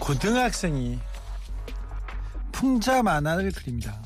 [0.00, 0.98] 고등학생이
[2.50, 4.02] 풍자 만화를 그립니다.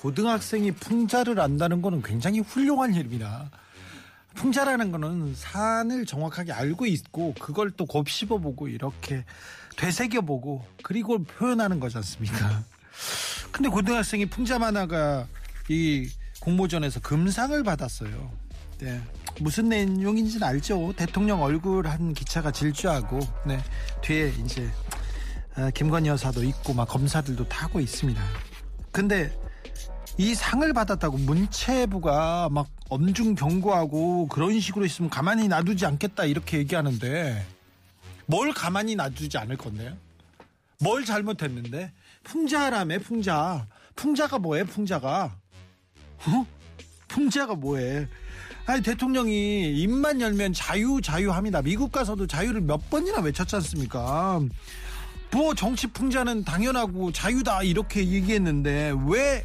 [0.00, 3.50] 고등학생이 풍자를 안다는 것은 굉장히 훌륭한 일입니다.
[4.34, 9.24] 풍자라는 것은 산을 정확하게 알고 있고 그걸 또 곱씹어보고 이렇게
[9.76, 12.62] 되새겨보고 그리고 표현하는 거지 않습니까?
[13.50, 15.26] 근데 고등학생이 풍자 만화가
[15.68, 16.08] 이
[16.40, 18.30] 공모전에서 금상을 받았어요.
[18.78, 19.00] 네.
[19.40, 20.92] 무슨 내용인지는 알죠.
[20.96, 23.58] 대통령 얼굴 한 기차가 질주하고 네.
[24.02, 24.99] 뒤에 이제 아,
[25.74, 28.22] 김건희 여사도 있고 막 검사들도 타고 있습니다.
[28.92, 29.36] 근데
[30.16, 37.46] 이 상을 받았다고 문체부가 막 엄중 경고하고 그런 식으로 있으면 가만히 놔두지 않겠다 이렇게 얘기하는데
[38.26, 39.96] 뭘 가만히 놔두지 않을 건데요?
[40.80, 41.92] 뭘 잘못했는데?
[42.24, 43.66] 풍자라며 풍자.
[43.96, 45.36] 풍자가 뭐해 풍자가?
[46.26, 46.46] 어?
[47.08, 48.08] 풍자가 뭐해?
[48.66, 51.62] 아니 대통령이 입만 열면 자유 자유합니다.
[51.62, 54.40] 미국 가서도 자유를 몇 번이나 외쳤지 않습니까?
[55.32, 59.44] 뭐 정치 풍자는 당연하고 자유다 이렇게 얘기했는데 왜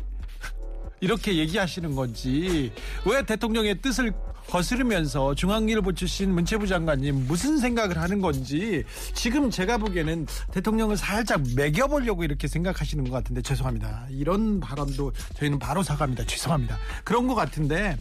[0.99, 2.71] 이렇게 얘기하시는 건지
[3.05, 4.13] 왜 대통령의 뜻을
[4.47, 8.83] 거스르면서 중앙일보 출신 문체부 장관님 무슨 생각을 하는 건지
[9.13, 14.05] 지금 제가 보기에는 대통령을 살짝 매겨보려고 이렇게 생각하시는 것 같은데 죄송합니다.
[14.09, 16.25] 이런 발언도 저희는 바로 사과합니다.
[16.25, 16.77] 죄송합니다.
[17.03, 17.97] 그런 것 같은데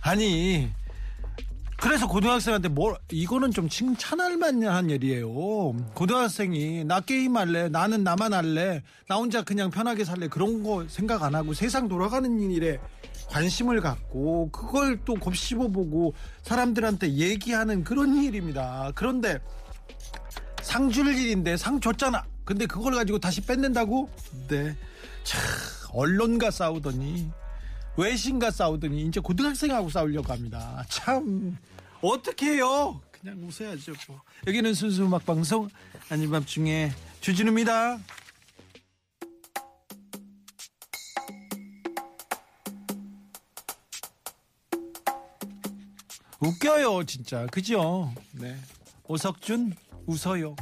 [0.00, 0.70] 아니
[1.82, 5.72] 그래서 고등학생한테 뭘 이거는 좀 칭찬할 만한 일이에요.
[5.94, 11.24] 고등학생이 나 게임 할래, 나는 나만 할래, 나 혼자 그냥 편하게 살래 그런 거 생각
[11.24, 12.78] 안 하고 세상 돌아가는 일에
[13.30, 18.92] 관심을 갖고 그걸 또 곱씹어보고 사람들한테 얘기하는 그런 일입니다.
[18.94, 19.40] 그런데
[20.60, 22.24] 상 줄 일인데 상 줬잖아.
[22.44, 24.08] 근데 그걸 가지고 다시 뺏는다고?
[24.48, 24.76] 네.
[25.24, 25.40] 참
[25.92, 27.28] 언론과 싸우더니
[27.96, 30.84] 외신과 싸우더니 이제 고등학생하고 싸우려고 합니다.
[30.88, 31.58] 참
[32.02, 33.00] 어떻게 해요?
[33.12, 33.92] 그냥 웃어야죠.
[34.08, 34.20] 뭐.
[34.46, 35.68] 여기는 순수 음악 방송
[36.10, 38.00] 아닌 밤중에 주진우입니다.
[46.40, 47.46] 웃겨요, 진짜.
[47.46, 48.12] 그죠?
[48.32, 48.56] 네.
[49.04, 49.74] 오석준,
[50.06, 50.56] 웃어요.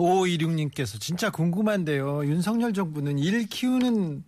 [0.00, 2.24] 오이륙님께서 진짜 궁금한데요.
[2.24, 4.24] 윤석열 정부는 일 키우는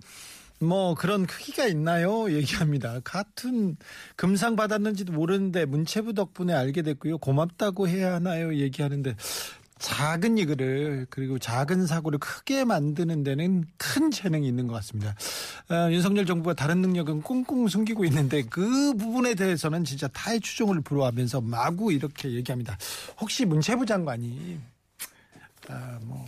[0.60, 2.30] 뭐 그런 크기가 있나요?
[2.32, 3.00] 얘기합니다.
[3.02, 3.76] 같은
[4.14, 7.18] 금상 받았는지도 모르는데 문체부 덕분에 알게 됐고요.
[7.18, 8.54] 고맙다고 해야 하나요?
[8.54, 9.16] 얘기하는데
[9.78, 15.16] 작은 이거를 그리고 작은 사고를 크게 만드는 데는 큰 재능이 있는 것 같습니다.
[15.68, 21.40] 어, 윤석열 정부가 다른 능력은 꽁꽁 숨기고 있는데 그 부분에 대해서는 진짜 타의 추종을 불허하면서
[21.40, 22.78] 마구 이렇게 얘기합니다.
[23.20, 24.60] 혹시 문체부 장관이
[25.68, 26.24] 아, 뭐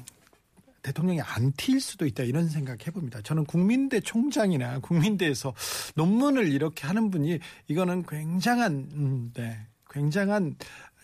[0.82, 3.22] 대통령이 안티일 수도 있다 이런 생각 해봅니다.
[3.22, 5.54] 저는 국민대 총장이나 국민대에서
[5.96, 9.58] 논문을 이렇게 하는 분이 이거는 굉장한 음, 네,
[9.90, 10.56] 굉장한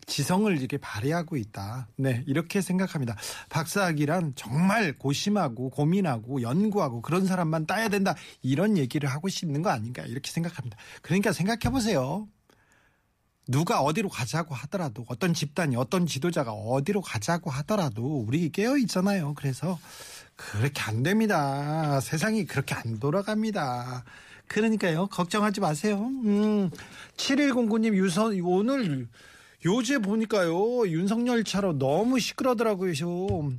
[0.07, 1.89] 지성을 이렇게 발휘하고 있다.
[1.97, 3.17] 네, 이렇게 생각합니다.
[3.49, 8.15] 박사학위란 정말 고심하고 고민하고 연구하고 그런 사람만 따야 된다.
[8.43, 10.77] 이런 얘기를 하고 싶는 거 아닌가 이렇게 생각합니다.
[11.03, 12.29] 그러니까 생각해 보세요.
[13.51, 19.35] 누가 어디로 가자고 하더라도 어떤 집단이 어떤 지도자가 어디로 가자고 하더라도 우리 깨어 있잖아요.
[19.35, 19.79] 그래서
[20.37, 22.01] 그렇게 안 됩니다.
[22.01, 24.05] 세상이 그렇게 안 돌아갑니다.
[24.47, 25.09] 그러니까요.
[25.09, 25.99] 걱정하지 마세요.
[25.99, 26.71] 음,
[27.17, 29.09] 7109님 유선 오늘
[29.67, 32.93] 요새 보니까요 윤석열 차로 너무 시끄러더라고요.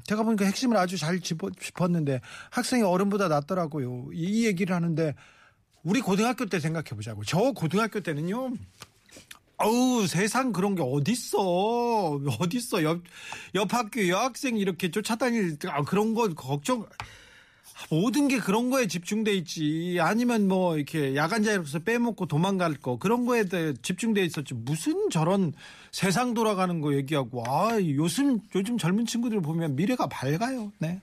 [0.06, 4.08] 제가 보니까 핵심을 아주 잘 짚었는데 학생이 어른보다 낫더라고요.
[4.14, 5.14] 이 얘기를 하는데
[5.84, 7.24] 우리 고등학교 때 생각해 보자고.
[7.26, 8.54] 저 고등학교 때는요.
[9.64, 13.02] 어우 세상 그런 게 어딨어 어딨어 옆,
[13.56, 16.86] 옆 학교 여학생 이렇게 쫓아다닐 아, 그런 거 걱정
[17.90, 23.26] 모든 게 그런 거에 집중돼 있지 아니면 뭐 이렇게 야간 자율로서 빼먹고 도망갈 거 그런
[23.26, 25.54] 거에 대해 집중돼 있었지 무슨 저런
[25.92, 31.02] 세상 돌아가는 거 얘기하고 아 요즘 요즘 젊은 친구들 보면 미래가 밝아요 네.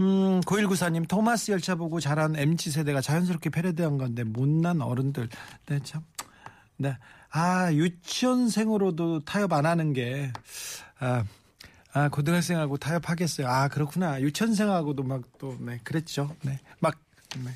[0.00, 5.28] 음, 9194님, 토마스 열차 보고 자란 MZ 세대가 자연스럽게 패러디한 건데, 못난 어른들.
[5.66, 6.00] 네, 참.
[6.78, 6.96] 네.
[7.30, 10.32] 아, 유치원생으로도 타협 안 하는 게,
[10.98, 11.24] 아,
[11.92, 13.48] 아, 고등학생하고 타협하겠어요.
[13.48, 14.20] 아, 그렇구나.
[14.20, 16.34] 유치원생하고도 막 또, 네, 그랬죠.
[16.42, 16.58] 네.
[16.80, 16.98] 막,
[17.44, 17.50] 네.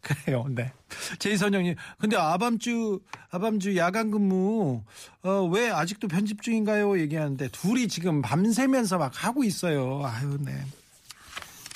[0.00, 0.46] 그래요.
[0.48, 0.72] 네.
[1.18, 3.00] 제이선영님, 근데 아밤주
[3.30, 4.82] 아밤주 야간 근무
[5.22, 6.98] 어, 왜 아직도 편집 중인가요?
[6.98, 10.02] 얘기하는데 둘이 지금 밤새면서 막 하고 있어요.
[10.04, 10.64] 아유, 네.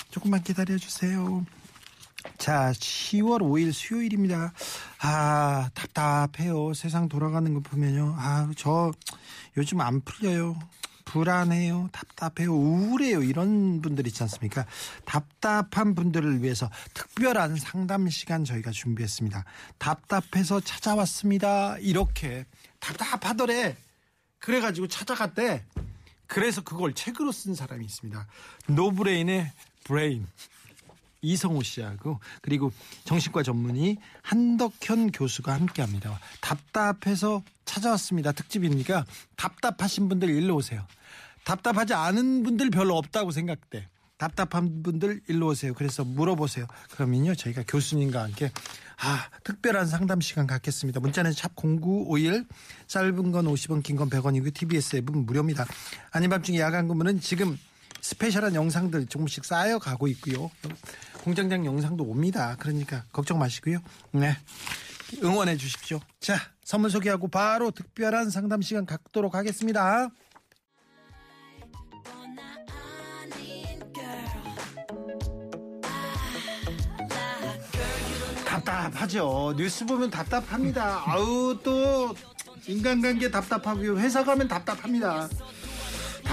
[0.09, 1.45] 조금만 기다려 주세요.
[2.37, 4.53] 자, 10월 5일 수요일입니다.
[4.99, 6.73] 아, 답답해요.
[6.73, 8.15] 세상 돌아가는 거 보면요.
[8.17, 8.91] 아, 저
[9.57, 10.57] 요즘 안 풀려요.
[11.05, 11.89] 불안해요.
[11.91, 12.53] 답답해요.
[12.53, 13.21] 우울해요.
[13.21, 14.65] 이런 분들 있지 않습니까?
[15.05, 19.43] 답답한 분들을 위해서 특별한 상담 시간 저희가 준비했습니다.
[19.77, 21.77] 답답해서 찾아왔습니다.
[21.79, 22.45] 이렇게
[22.79, 23.75] 답답하더래.
[24.39, 25.63] 그래가지고 찾아갔대.
[26.25, 28.25] 그래서 그걸 책으로 쓴 사람이 있습니다.
[28.67, 29.51] 노브레인의
[29.83, 30.27] 브레인.
[31.23, 32.71] 이성우 씨하고 그리고
[33.05, 36.19] 정신과 전문의 한덕현 교수가 함께합니다.
[36.41, 38.31] 답답해서 찾아왔습니다.
[38.33, 39.05] 특집이니까
[39.37, 40.85] 답답하신 분들 일로 오세요.
[41.45, 43.87] 답답하지 않은 분들 별로 없다고 생각돼.
[44.17, 45.73] 답답한 분들 일로 오세요.
[45.73, 46.67] 그래서 물어보세요.
[46.91, 48.51] 그러면요 저희가 교수님과 함께
[48.99, 50.99] 아 특별한 상담 시간 갖겠습니다.
[50.99, 52.47] 문자는 샵 #0951
[52.87, 55.65] 짧은 건 50원, 긴 건 100원이고 TBS 앱은 무료입니다.
[56.11, 57.57] 아닌 밤중에 야간 근무는 지금
[58.01, 60.51] 스페셜한 영상들 조금씩 쌓여가고 있고요.
[61.23, 62.57] 공장장 영상도 옵니다.
[62.59, 63.79] 그러니까 걱정 마시고요.
[64.11, 64.35] 네.
[65.23, 66.01] 응원해 주십시오.
[66.19, 66.35] 자,
[66.65, 70.09] 선물 소개하고 바로 특별한 상담 시간 갖도록 하겠습니다.
[78.45, 79.53] 답답하죠.
[79.55, 81.03] 뉴스 보면 답답합니다.
[81.05, 82.13] 아우 또
[82.67, 83.97] 인간관계 답답하고요.
[83.97, 85.29] 회사 가면 답답합니다.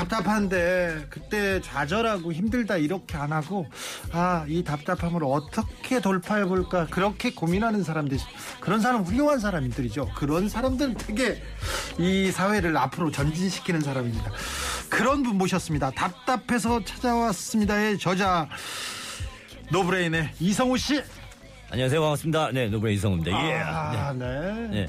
[0.00, 3.66] 답답한데 그때 좌절하고 힘들다 이렇게 안 하고
[4.12, 8.18] 아 이 답답함을 어떻게 돌파해 볼까 그렇게 고민하는 사람들
[8.60, 11.42] 그런 사람 훌륭한 사람들이죠 그런 사람들 되게
[11.98, 14.30] 이 사회를 앞으로 전진시키는 사람입니다
[14.88, 18.48] 그런 분 모셨습니다 답답해서 찾아왔습니다의 저자
[19.70, 21.02] 노브레인의 이성우 씨
[21.70, 22.50] 안녕하세요 반갑습니다.
[22.50, 23.30] 네 노브레인 이성우입니다.
[23.30, 23.54] 예.
[23.58, 24.52] 아, 네.
[24.52, 24.68] 네.
[24.70, 24.86] 네.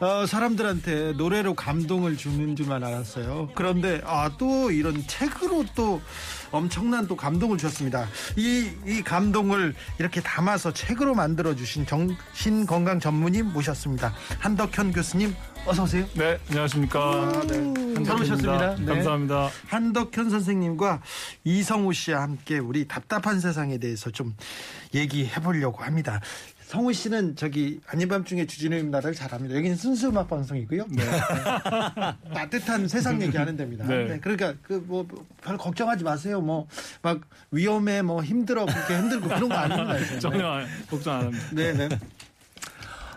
[0.00, 3.50] 어, 사람들한테 노래로 감동을 주는 줄만 알았어요.
[3.54, 6.00] 그런데 아, 또 이런 책으로 또
[6.50, 8.08] 엄청난 또 감동을 주셨습니다.
[8.36, 14.14] 이, 이 감동을 이렇게 담아서 책으로 만들어 주신 정신건강 전문의 모셨습니다.
[14.40, 15.34] 한덕현 교수님
[15.66, 16.06] 어서 오세요.
[16.14, 17.00] 네, 안녕하십니까.
[17.00, 18.04] 아, 네.
[18.04, 18.76] 잘 오셨습니다.
[18.76, 18.84] 네.
[18.84, 19.48] 감사합니다.
[19.68, 21.00] 한덕현 선생님과
[21.44, 24.36] 이성우 씨와 함께 우리 답답한 세상에 대해서 좀
[24.94, 26.20] 얘기해 보려고 합니다.
[26.74, 29.54] 성우 씨는 저기 아니밤중에 주진우입니다를 잘합니다.
[29.54, 30.86] 여기는 순수 음악 방송이고요.
[30.90, 31.04] 네.
[32.34, 33.86] 따뜻한 세상 얘기하는 데입니다.
[33.86, 34.04] 네.
[34.08, 34.18] 네.
[34.20, 35.06] 그러니까 그 뭐
[35.40, 36.40] 별 걱정하지 마세요.
[36.40, 36.66] 뭐
[37.02, 37.20] 막
[37.52, 40.18] 위험해, 뭐 힘들어, 그렇게 힘들고 그런 거 아닙니다.
[40.18, 41.46] 전혀 걱정 안 합니다.
[41.52, 41.88] 네, 네.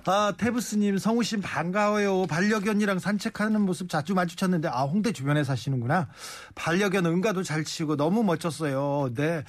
[0.06, 2.28] 아, 테브스님, 성우 씨 반가워요.
[2.28, 6.08] 반려견이랑 산책하는 모습 자주 마주쳤는데, 아, 홍대 주변에 사시는구나.
[6.56, 9.10] 반려견 응가도 잘 치고 너무 멋졌어요.
[9.16, 9.44] 네.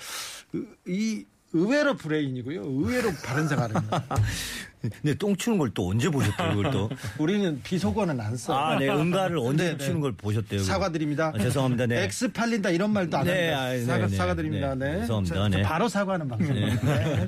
[0.87, 2.63] 이, 의외로 브레인이고요.
[2.63, 4.05] 의외로 바른 생활입니다.
[4.81, 6.89] 근데 똥 치는 걸 또 언제 보셨대요, 그걸 또?
[7.19, 8.57] 우리는 비속어는 안 써.
[8.57, 8.89] 아, 네.
[8.89, 9.85] 응가를 언제 네, 네.
[9.85, 10.63] 치는 걸 보셨대요?
[10.63, 11.33] 사과드립니다.
[11.35, 11.87] 아, 죄송합니다.
[11.87, 12.05] 네.
[12.05, 13.61] 엑스 팔린다 이런 말도 안 네, 합니다.
[13.61, 14.75] 아, 네, 사과, 네, 사과드립니다.
[14.75, 14.93] 네.
[14.95, 15.01] 네.
[15.01, 15.49] 죄송합니다.
[15.49, 15.63] 네.
[15.63, 16.55] 바로 사과하는 방송.
[16.55, 16.75] 네.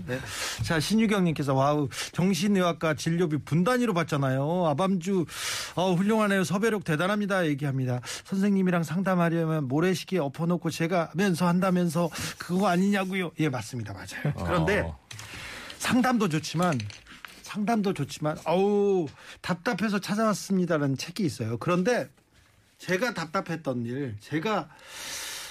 [0.07, 0.19] 네.
[0.65, 4.67] 자, 신유경님께서 와우 정신의학과 진료비 분단위로 받잖아요.
[4.67, 5.27] 아밤주
[5.75, 6.45] 어, 훌륭하네요.
[6.45, 7.47] 섭외력 대단합니다.
[7.47, 8.01] 얘기합니다.
[8.25, 12.09] 선생님이랑 상담하려면 모래시계 엎어놓고 제가 하면서 한다면서
[12.39, 13.33] 그거 아니냐고요.
[13.41, 13.93] 예, 맞습니다.
[13.93, 14.35] 맞아요.
[14.47, 14.99] 그런데 어.
[15.79, 16.79] 상담도 좋지만
[17.51, 19.09] 상담도 좋지만 어우
[19.41, 21.57] 답답해서 찾아왔습니다라는 책이 있어요.
[21.59, 22.09] 그런데
[22.79, 24.69] 제가 답답했던 일, 제가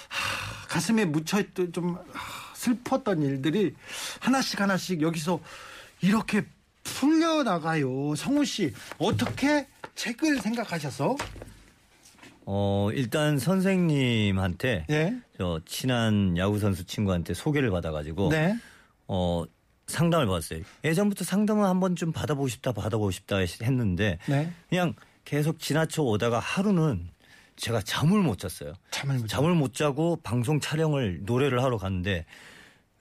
[0.08, 3.76] 하, 가슴에 묻혀있던 좀 하, 슬펐던 일들이
[4.22, 5.42] 하나씩 하나씩 여기서
[6.00, 6.46] 이렇게
[6.86, 8.16] 풀려나가요.
[8.16, 11.18] 성우 씨 어떻게 책을 생각하셔서?
[12.46, 15.18] 어 일단 선생님한테 예.
[15.38, 18.58] 저 친한 야구 선수 친구한테 소개를 받아가지고 네.
[19.08, 19.44] 어
[19.90, 20.62] 상담을 받았어요.
[20.84, 24.52] 예전부터 상담을 한번 좀 받아보고 싶다, 받아보고 싶다 했는데 네.
[24.70, 24.94] 그냥
[25.26, 27.10] 계속 지나쳐 오다가 하루는
[27.58, 28.74] 제가 잠을 못 잤어요.
[28.92, 32.26] 잠을 못 잠을 못 자고 방송 촬영을 노래를 하러 갔는데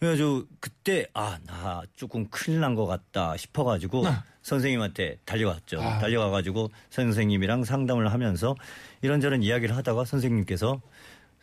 [0.00, 4.10] 그래가지고 그때 아 나 조금 큰일 난 것 같다 싶어가지고 네.
[4.42, 5.80] 선생님한테 달려갔죠.
[5.80, 5.98] 아.
[5.98, 8.54] 달려가가지고 선생님이랑 상담을 하면서
[9.02, 10.80] 이런저런 이야기를 하다가 선생님께서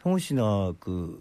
[0.02, 1.20] 성우 씨나 그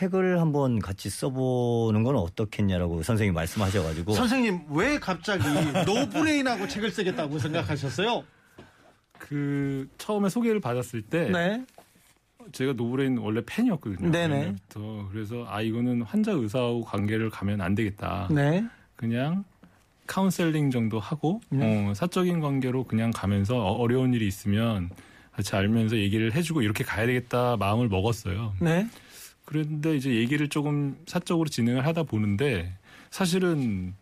[0.00, 5.42] 책을 한번 같이 써보는 건 어떻겠냐라고 선생님 말씀하셔가지고 선생님 왜 갑자기
[5.86, 8.22] 노브레인하고 책을 쓰겠다고 생각하셨어요?
[9.18, 11.64] 그 처음에 소개를 받았을 때 네.
[12.52, 14.10] 제가 노브레인 원래 팬이었거든요.
[14.10, 14.56] 네네.
[15.10, 18.28] 그래서 아 이거는 환자 의사하고 관계로 가면 안 되겠다.
[18.30, 18.66] 네.
[18.96, 19.44] 그냥
[20.06, 21.88] 카운셀링 정도 하고 네.
[21.88, 24.90] 어, 사적인 관계로 그냥 가면서 어- 어려운 일이 있으면
[25.32, 28.52] 같이 알면서 얘기를 해주고 이렇게 가야 되겠다 마음을 먹었어요.
[28.60, 28.86] 네.
[29.46, 32.76] 그런데 이제 얘기를 조금 사적으로 진행을 하다 보는데
[33.10, 33.94] 사실은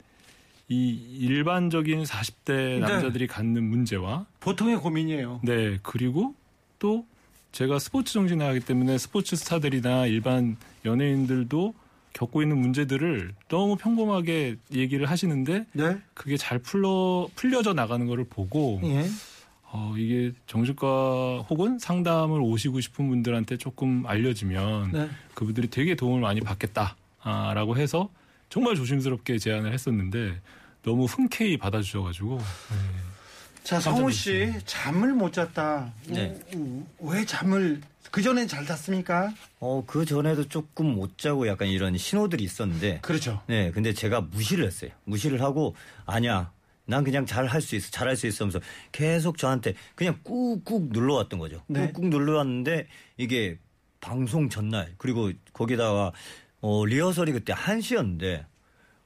[0.69, 2.79] 이 일반적인 40대 네.
[2.79, 5.41] 남자들이 갖는 문제와 보통의 고민이에요.
[5.45, 6.35] 네 그리고
[6.79, 7.07] 또
[7.53, 11.75] 제가 스포츠 정신을 하기 때문에 스포츠 스타들이나 일반 연예인들도
[12.15, 15.99] 겪고 있는 문제들을 너무 평범하게 얘기를 하시는데 네.
[16.15, 19.05] 그게 잘 풀려 풀려져 나가는 거를 보고 예.
[19.77, 25.11] 어, 이게 정신과 혹은 상담을 오시고 싶은 분들한테 조금 알려지면 네.
[25.35, 28.09] 그분들이 되게 도움을 많이 받겠다라고 해서
[28.49, 30.41] 정말 조심스럽게 제안을 했었는데
[30.85, 32.41] 너무 흔쾌히 받아주셔가지고
[33.65, 35.93] 자, 성우 씨 잠을 못 잤다.
[36.07, 36.39] 네.
[37.01, 37.81] 왜 잠을
[38.13, 39.33] 그 전엔 잘 잤습니까?
[39.59, 43.01] 어, 그 전에도 조금 못 자고 약간 이런 신호들이 있었는데.
[43.01, 43.43] 그렇죠.
[43.49, 44.93] 네, 근데 제가 무시를 했어요.
[45.03, 45.75] 무시를 하고,
[46.07, 46.53] 아니야.
[46.87, 47.91] 난 그냥 잘 할 수 있어.
[47.91, 48.61] 잘 할 수 있어 하면서
[48.93, 51.63] 계속 저한테 그냥 꾹꾹 눌러왔던 거죠.
[51.67, 51.91] 네.
[51.93, 52.87] 꾹꾹 눌러왔는데
[53.17, 53.59] 이게
[54.01, 56.13] 방송 전날 그리고 거기다가
[56.61, 58.45] 어, 리허설이 그때 1시였는데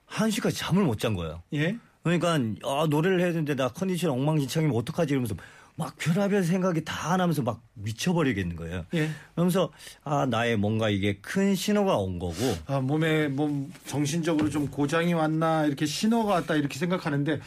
[0.08, 1.42] 1시까지 잠을 못 잔 거예요.
[1.52, 1.76] 예.
[2.02, 5.34] 그러니까 아, 노래를 해야 되는데 나 컨디션 엉망진창이면 어떡하지 이러면서
[5.78, 8.84] 막 별의별 생각이 다 나면서 막 미쳐버리겠는 거예요.
[8.94, 9.10] 예.
[9.34, 9.70] 그러면서
[10.02, 12.34] 아 나의 뭔가 이게 큰 신호가 온 거고
[12.66, 17.40] 아, 몸에 몸 정신적으로 좀 고장이 왔나 이렇게 신호가 왔다 이렇게 생각하는데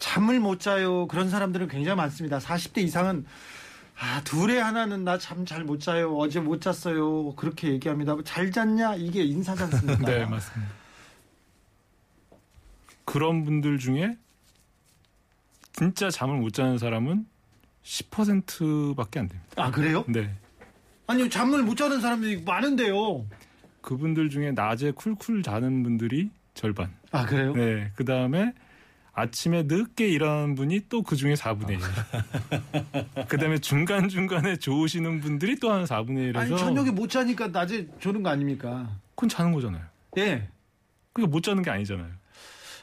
[0.00, 2.38] 잠을 못 자요 그런 사람들은 굉장히 많습니다.
[2.38, 3.24] 40대 이상은
[3.98, 8.16] 아 둘에 하나는 나 잠 잘 못 자요 어제 못 잤어요 그렇게 얘기합니다.
[8.24, 10.04] 잘 잤냐 이게 인사지 않습니까?
[10.10, 10.72] 네 맞습니다.
[13.04, 14.16] 그런 분들 중에
[15.72, 17.26] 진짜 잠을 못 자는 사람은
[17.86, 19.52] 10%밖에 안 됩니다.
[19.56, 20.04] 아 그래요?
[20.08, 20.34] 네.
[21.06, 23.24] 아니 잠을 못 자는 사람들이 많은데요.
[23.80, 26.92] 그분들 중에 낮에 쿨쿨 자는 분들이 절반.
[27.12, 27.54] 아 그래요?
[27.54, 27.92] 네.
[27.94, 28.52] 그 다음에
[29.12, 33.26] 아침에 늦게 일어나는 분이 또 그 중에 4분의 1.
[33.28, 36.36] 그 다음에 중간중간에 좋으시는 분들이 또 한 4분의 1에서.
[36.36, 38.90] 아니 저녁에 못 자니까 낮에 조는 거 아닙니까?
[39.14, 39.84] 그건 자는 거잖아요.
[40.18, 40.48] 예.
[41.12, 42.10] 그러니까 못 자는 게 아니잖아요.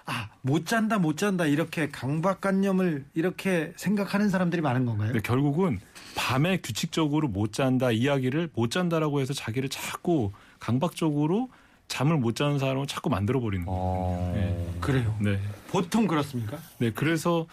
[0.05, 5.13] 아, 못 잔다, 못 잔다, 이렇게 강박관념을 이렇게 생각하는 사람들이 많은 건가요?
[5.13, 5.79] 근데 결국은
[6.15, 11.49] 밤에 규칙적으로 못 잔다 이야기를 못 잔다라고 해서 자기를 자꾸 강박적으로
[11.87, 13.79] 잠을 못 자는 사람을 자꾸 만들어 버리는 거예요.
[13.81, 14.77] 어...
[14.81, 15.15] 그래요.
[15.21, 15.39] 네.
[15.69, 16.57] 보통 그렇습니까?
[16.79, 17.45] 네, 그래서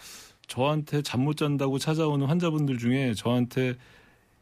[0.47, 3.75] 저한테 잠 못 잔다고 찾아오는 환자분들 중에 저한테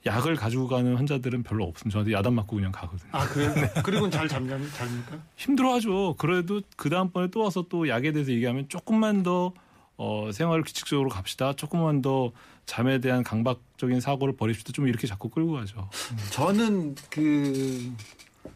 [0.06, 1.96] 약을 가지고 가는 환자들은 별로 없습니다.
[1.96, 3.10] 저한테 야단 맞고 그냥 가거든요.
[3.12, 3.54] 아, 그래요?
[3.84, 5.20] 그리고는 잘 잠, 잡니까?
[5.36, 6.16] 힘들어하죠.
[6.18, 9.54] 그래도 그 다음번에 또 와서 또 약에 대해서 얘기하면 조금만 더
[9.98, 11.54] 어, 생활을 규칙적으로 갑시다.
[11.54, 12.32] 조금만 더
[12.66, 14.72] 잠에 대한 강박적인 사고를 버립시다.
[14.72, 15.90] 좀 이렇게 자꾸 끌고 가죠.
[16.32, 17.92] 저는 그,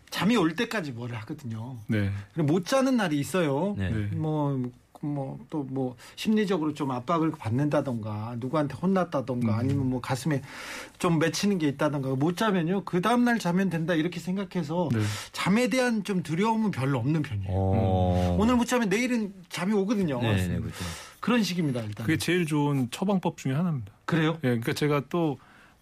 [0.10, 1.78] 잠이 올 때까지 뭘 하거든요.
[1.88, 2.12] 네.
[2.36, 3.76] 못 자는 날이 있어요.
[3.78, 3.90] 네.
[3.90, 4.16] 네.
[4.16, 4.72] 뭐,
[5.06, 10.42] 뭐, 또 뭐, 심리적으로 좀 압박을 받는다던가, 누구한테 혼났다던가, 아니면 뭐 가슴에
[10.98, 15.00] 좀 맺히는 게 있다던가, 못 자면요, 그 다음 날 자면 된다, 이렇게 생각해서, 네.
[15.32, 17.50] 잠에 대한 좀 두려움은 별로 없는 편이에요.
[17.50, 18.38] 어...
[18.40, 20.22] 오늘 못 자면 내일은 잠이 오거든요.
[20.22, 20.84] 네, 네, 그렇죠.
[21.20, 22.06] 그런 식입니다, 일단.
[22.06, 23.92] 그게 제일 좋은 처방법 중에 하나입니다.
[24.06, 24.34] 그래요?
[24.44, 25.38] 예, 그러니까 제가 또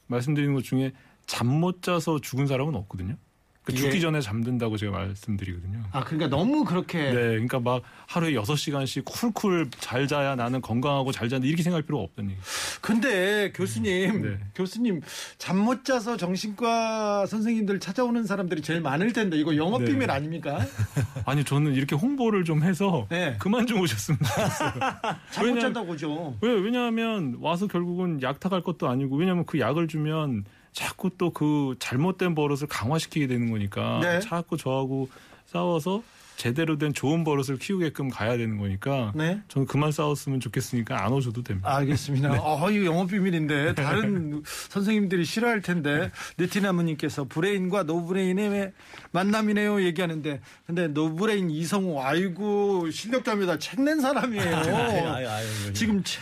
[0.08, 0.92] 말씀드리는 것 중에
[1.26, 3.16] 잠 못 자서 죽은 사람은 없거든요.
[3.64, 3.78] 그 예.
[3.78, 5.84] 죽기 전에 잠든다고 제가 말씀드리거든요.
[5.92, 6.98] 아, 그러니까 너무 그렇게.
[6.98, 12.08] 네, 그러니까 막 하루에 6시간씩 쿨쿨 잘 자야 나는 건강하고 잘 잔다 이렇게 생각할 필요가
[12.24, 12.34] 얘기.
[12.82, 14.38] 근데 교수님, 네.
[14.56, 15.02] 교수님,
[15.38, 19.92] 잠 못 자서 정신과 선생님들 찾아오는 사람들이 제일 많을 텐데, 이거 영업 네.
[19.92, 20.58] 비밀 아닙니까?
[21.26, 23.36] 아니 저는 이렇게 홍보를 좀 해서 네.
[23.38, 24.72] 그만 좀 오셨으면 좋겠어요.
[25.32, 29.88] 잠못 왜냐면- 잔다고 죠 왜 왜냐하면 와서 결국은 약 타갈 것도 아니고 왜냐하면 그 약을
[29.88, 34.20] 주면 자꾸 또 그 잘못된 버릇을 강화시키게 되는 거니까 네.
[34.20, 35.10] 자꾸 저하고
[35.48, 36.04] 싸워서
[36.38, 39.42] 제대로 된 좋은 버릇을 키우게끔 가야 되는 거니까 네.
[39.48, 41.76] 저는 그만 싸웠으면 좋겠으니까 안 오셔도 됩니다.
[41.76, 42.30] 알겠습니다.
[42.30, 42.40] 네.
[42.42, 46.10] 어, 이거 영업 비밀인데 다른 선생님들이 싫어할 텐데
[46.40, 48.72] 느티나무님께서 브레인과 노브레인의
[49.12, 53.60] 만남이네요 얘기하는데 근데 노브레인 이성우 아이고 실력자입니다.
[53.60, 54.56] 책 낸 사람이에요.
[55.14, 56.22] 아유, 아유, 지금 책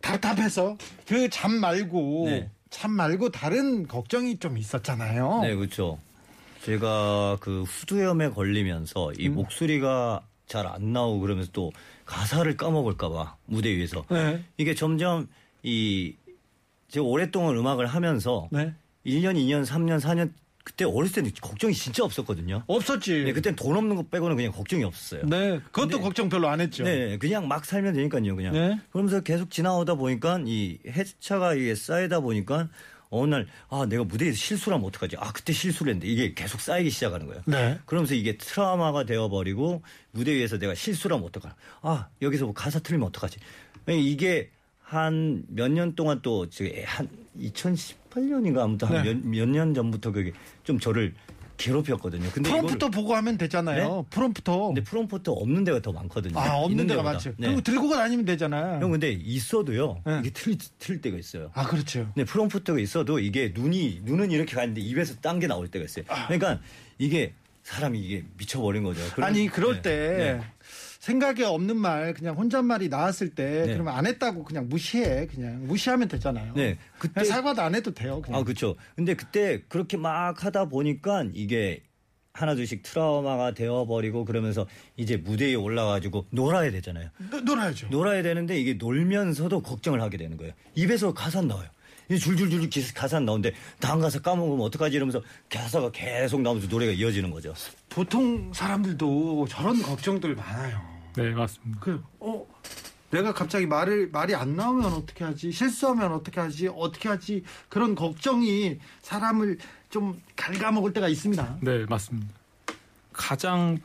[0.00, 2.50] 답답해서 그 잠 말고 네.
[2.74, 5.42] 잠 말고 다른 걱정이 좀 있었잖아요.
[5.42, 6.00] 네, 그렇죠.
[6.62, 9.34] 제가 그 후두염에 걸리면서 이 음.
[9.36, 11.72] 목소리가 잘 안 나오고 그러면서 또
[12.04, 14.42] 가사를 까먹을까봐 무대 위에서 네.
[14.56, 15.28] 이게 점점
[15.62, 16.16] 이
[16.88, 18.74] 제가 오랫동안 음악을 하면서 네.
[19.06, 20.32] 1년, 2년, 3년, 4년
[20.64, 22.64] 그때 어렸을 때는 걱정이 진짜 없었거든요.
[22.66, 23.24] 없었지.
[23.24, 25.26] 네, 그때는 돈 없는 거 빼고는 그냥 걱정이 없었어요.
[25.26, 26.84] 네, 그것도 근데- 걱정 별로 안 했죠.
[26.84, 28.54] 네, 그냥 막 살면 되니까요, 그냥.
[28.54, 28.80] 네.
[28.90, 32.70] 그러면서 계속 지나오다 보니까 이 해차가 이게 쌓이다 보니까
[33.10, 35.16] 어느 날, 아, 내가 무대에서 실수를 하면 어떡하지?
[35.20, 37.42] 아, 그때 실수를 했는데 이게 계속 쌓이기 시작하는 거예요.
[37.46, 37.78] 네.
[37.84, 41.54] 그러면서 이게 트라우마가 되어버리고 무대 위에서 내가 실수를 하면 어떡하나.
[41.82, 43.38] 아, 여기서 뭐 가사 틀리면 어떡하지?
[43.90, 44.50] 이게
[44.84, 48.98] 한 몇 년 동안 또, 지금 한 2018년인가 아무튼 네.
[49.08, 51.14] 한몇년 전부터 그게 좀 저를
[51.56, 52.28] 괴롭혔거든요.
[52.32, 54.06] 근데 프롬프터 보고 하면 되잖아요.
[54.10, 54.66] 프롬프터.
[54.68, 56.38] 근데 프롬프터 없는 데가 더 많거든요.
[56.38, 57.02] 아 없는 데가.
[57.02, 57.30] 많죠.
[57.38, 57.46] 네.
[57.46, 58.82] 그리고 들고 다니면 되잖아요.
[58.82, 60.02] 형 근데 있어도요.
[60.04, 60.18] 네.
[60.20, 61.50] 이게 틀, 틀 때가 있어요.
[61.54, 62.10] 아 그렇죠.
[62.14, 66.04] 근데 프롬프터가 있어도 이게 눈이 눈은 이렇게 가는데 입에서 딴 게 나올 때가 있어요.
[66.26, 66.60] 그러니까
[66.98, 69.00] 이게 사람이 이게 미쳐버린 거죠.
[69.22, 69.82] 아니 그럴 네.
[69.82, 70.40] 때 네.
[71.04, 73.72] 생각에 없는 말 그냥 혼잣말이 나왔을 때 네.
[73.74, 76.54] 그러면 안 했다고 그냥 무시해 그냥 무시하면 되잖아요.
[76.56, 78.22] 네, 그때 사과도 안 해도 돼요.
[78.22, 78.40] 그냥.
[78.40, 78.74] 아 그렇죠.
[78.96, 81.82] 근데 그때 그렇게 막 하다 보니까 이게
[82.32, 87.10] 하나 둘씩 트라우마가 되어버리고 그러면서 이제 무대에 올라가지고 놀아야 되잖아요.
[87.30, 87.88] 노- 놀아야죠.
[87.88, 90.54] 놀아야 되는데 이게 놀면서도 걱정을 하게 되는 거예요.
[90.74, 91.68] 입에서 가사 나와요.
[92.10, 97.30] 이 줄줄줄 기- 가사 나오는데 다음 가사 까먹으면 어떡하지 이러면서 가사가 계속 나오면서 노래가 이어지는
[97.30, 97.52] 거죠.
[97.90, 100.93] 보통 사람들도 저런 걱정들 많아요.
[101.16, 101.80] 네, 맞습니다.
[101.80, 102.46] 그, 어,
[103.10, 105.52] 내가 갑자기 말을, 말이 안 나오면 어떻게 하지?
[105.52, 106.68] 실수하면 어떻게 하지?
[106.68, 107.44] 어떻게 하지?
[107.68, 109.58] 그런 걱정이 사람을
[109.90, 111.58] 좀 갉아먹을 때가 있습니다.
[111.60, 112.32] 네, 맞습니다.
[113.12, 113.78] 가장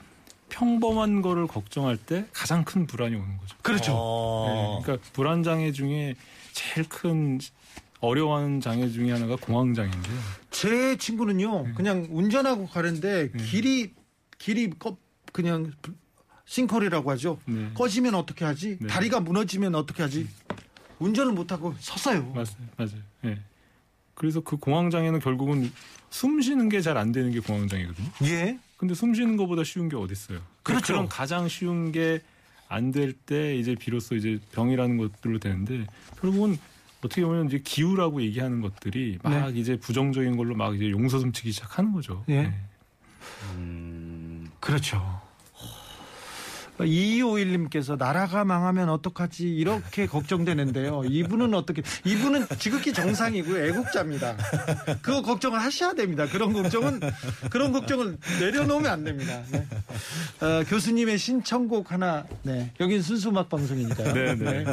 [0.49, 3.55] 평범한 거를 걱정할 때 가장 큰 불안이 오는 거죠.
[3.61, 3.93] 그렇죠.
[3.95, 4.79] 어...
[4.79, 6.15] 네, 그러니까 불안 장애 중에
[6.53, 7.39] 제일 큰
[7.99, 10.19] 어려워하는 장애 중에 하나가 공황 장애인데요.
[10.49, 11.73] 제 친구는요, 네.
[11.73, 13.93] 그냥 운전하고 가는데 길이,
[14.39, 14.97] 길이 꺼,
[15.31, 15.71] 그냥
[16.53, 17.39] 싱컬이라고 하죠.
[17.45, 17.69] 네.
[17.75, 18.77] 꺼지면 어떻게 하지?
[18.81, 18.87] 네.
[18.87, 20.27] 다리가 무너지면 어떻게 하지?
[20.97, 22.23] 운전을 못하고 섰어요.
[22.33, 23.01] 맞아요, 맞아요.
[23.25, 23.39] 예.
[24.15, 25.71] 그래서 그 공황 장애는 결국은
[26.09, 28.09] 숨 쉬는 게 잘 안 되는 게 공황 장애거든요.
[28.23, 28.57] 예.
[28.77, 30.41] 근데 숨 쉬는 것보다 쉬운 게 어디 있어요?
[30.63, 30.93] 그렇죠.
[30.93, 32.21] 런 가장 쉬운 게
[32.67, 35.85] 안 될 때 이제 비로소 이제 병이라는 것들로 되는데
[36.19, 36.57] 결국은
[37.03, 41.91] 어떻게 보면 이제 기후라고 얘기하는 것들이 막 이제 부정적인 걸로 막 이제 용서 숨치기 시작하는
[41.93, 42.23] 거죠.
[42.29, 42.41] 예.
[42.43, 42.53] 네.
[44.59, 45.21] 그렇죠.
[46.85, 51.03] 2251님께서 나라가 망하면 어떡하지 이렇게 걱정되는데요.
[51.05, 53.65] 이분은 어떻게 이분은 지극히 정상이고요.
[53.67, 54.37] 애국자입니다.
[55.01, 56.25] 그거 걱정을 하셔야 됩니다.
[56.27, 56.99] 그런 걱정은
[57.49, 59.41] 그런 걱정을 내려놓으면 안 됩니다.
[59.51, 59.65] 네.
[60.41, 62.71] 어, 교수님의 신청곡 하나 네.
[62.79, 64.13] 여긴 순수 음악 방송이니까요.
[64.13, 64.65] 네, 네.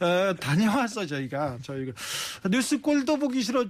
[0.00, 1.92] 어, 다녀왔어 저희가 저희가
[2.50, 3.64] 뉴스 꼴도 보기 싫어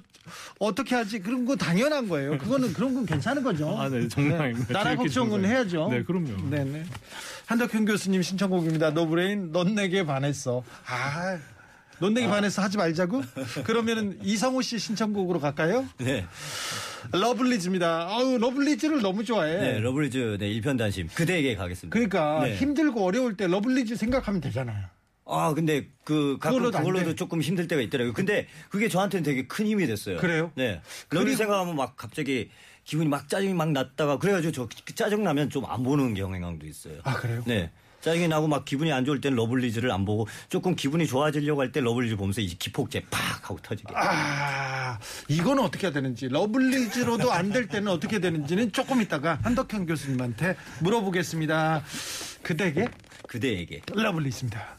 [0.58, 2.38] 어떻게 하지 그런 거 당연한 거예요.
[2.38, 3.76] 그거는 그런 건 괜찮은 거죠.
[3.78, 4.72] 아, 네, 정상입니다.
[4.72, 5.44] 나라 지극히 걱정은.
[5.44, 5.88] 해야죠.
[5.90, 6.50] 네, 그럼요.
[6.50, 6.84] 네 네.
[7.50, 8.90] 한덕현 교수님 신청곡입니다.
[8.90, 10.62] 노브레인, 넌 내게 반했어.
[10.86, 11.36] 아,
[11.98, 13.24] 넌 내게 반했어 하지 말자고?
[13.64, 15.84] 그러면은 이성우 씨 신청곡으로 갈까요?
[15.98, 16.24] 네.
[17.10, 18.06] 러블리즈입니다.
[18.08, 19.56] 아우, 러블리즈를 너무 좋아해.
[19.56, 21.92] 네, 러블리즈 네, 일편 단심 그대에게 가겠습니다.
[21.92, 22.54] 그러니까 네.
[22.54, 24.86] 힘들고 어려울 때 러블리즈 생각하면 되잖아요.
[25.26, 27.16] 아, 근데 그 가끔 그걸로도.
[27.16, 28.12] 조금 힘들 때가 있더라고요.
[28.12, 30.18] 근데 그게 저한테는 되게 큰 힘이 됐어요.
[30.18, 30.52] 그래요?
[30.54, 30.80] 네.
[31.10, 32.50] 러블리 생각하면 막 갑자기
[32.90, 36.94] 기분이 막 짜증이 막 났다가 그래가지고 저그 짜증 나면 좀 안 보는 경향도 있어요.
[37.04, 37.44] 아, 그래요?
[37.46, 37.70] 네.
[38.00, 41.80] 짜증이 나고 막 기분이 안 좋을 땐 러블리즈를 안 보고 조금 기분이 좋아지려고 할 때
[41.80, 43.94] 러블리즈 보면서 이제 기폭제 팍 하고 터지게.
[43.94, 44.98] 아,
[45.28, 51.84] 이거는 어떻게 해야 되는지, 러블리즈로도 안 될 때는 어떻게 되는지는 조금 이따가 한덕현 교수님한테 물어보겠습니다.
[52.42, 52.88] 그대에게
[53.28, 53.82] 그대에게.
[53.92, 54.76] 러블리즈입니다.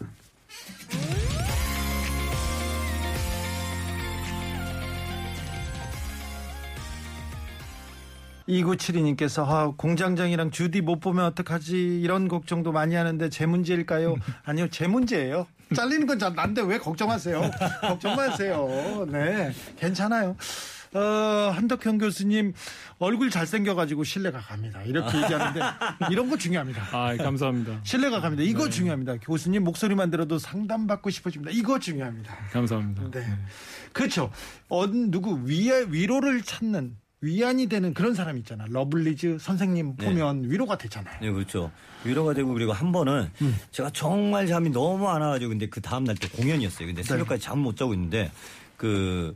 [8.52, 14.16] 2972님께서 아, 공장장이랑 주디 못 보면 어떡하지 이런 걱정도 많이 하는데 제 문제일까요?
[14.44, 15.48] 아니요 제 문제예요.
[15.76, 17.52] 잘리는 건잘 난데 왜 걱정하세요?
[17.82, 19.06] 걱정 마세요.
[19.10, 20.36] 네 괜찮아요.
[20.94, 21.00] 어,
[21.56, 22.54] 한덕현 교수님
[23.00, 24.82] 얼굴 잘생겨가지고 신뢰가 갑니다.
[24.84, 25.62] 이렇게 얘기하는데
[26.12, 26.84] 이런 거 중요합니다.
[26.92, 27.80] 아, 감사합니다.
[27.84, 28.44] 신뢰가 갑니다.
[28.44, 29.16] 이거 중요합니다.
[29.22, 31.52] 교수님 목소리만 들어도 상담받고 싶어집니다.
[31.54, 32.36] 이거 중요합니다.
[32.52, 33.10] 감사합니다.
[33.12, 33.26] 네.
[33.94, 34.32] 그렇죠.
[34.68, 38.66] 어, 누구 위, 위로를 찾는 위안이 되는 그런 사람 있잖아.
[38.68, 41.20] 러블리즈 선생님 보면 위로가 되잖아요.
[41.22, 41.72] 네, 그렇죠.
[42.04, 43.56] 위로가 되고 그리고 한 번은 음.
[43.70, 46.80] 제가 정말 잠이 너무 안 와가지고 근데 그 다음 날 또 공연이었어요.
[46.80, 46.86] 네.
[46.88, 48.32] 근데 새벽까지 잠 못 자고 있는데
[48.76, 49.36] 그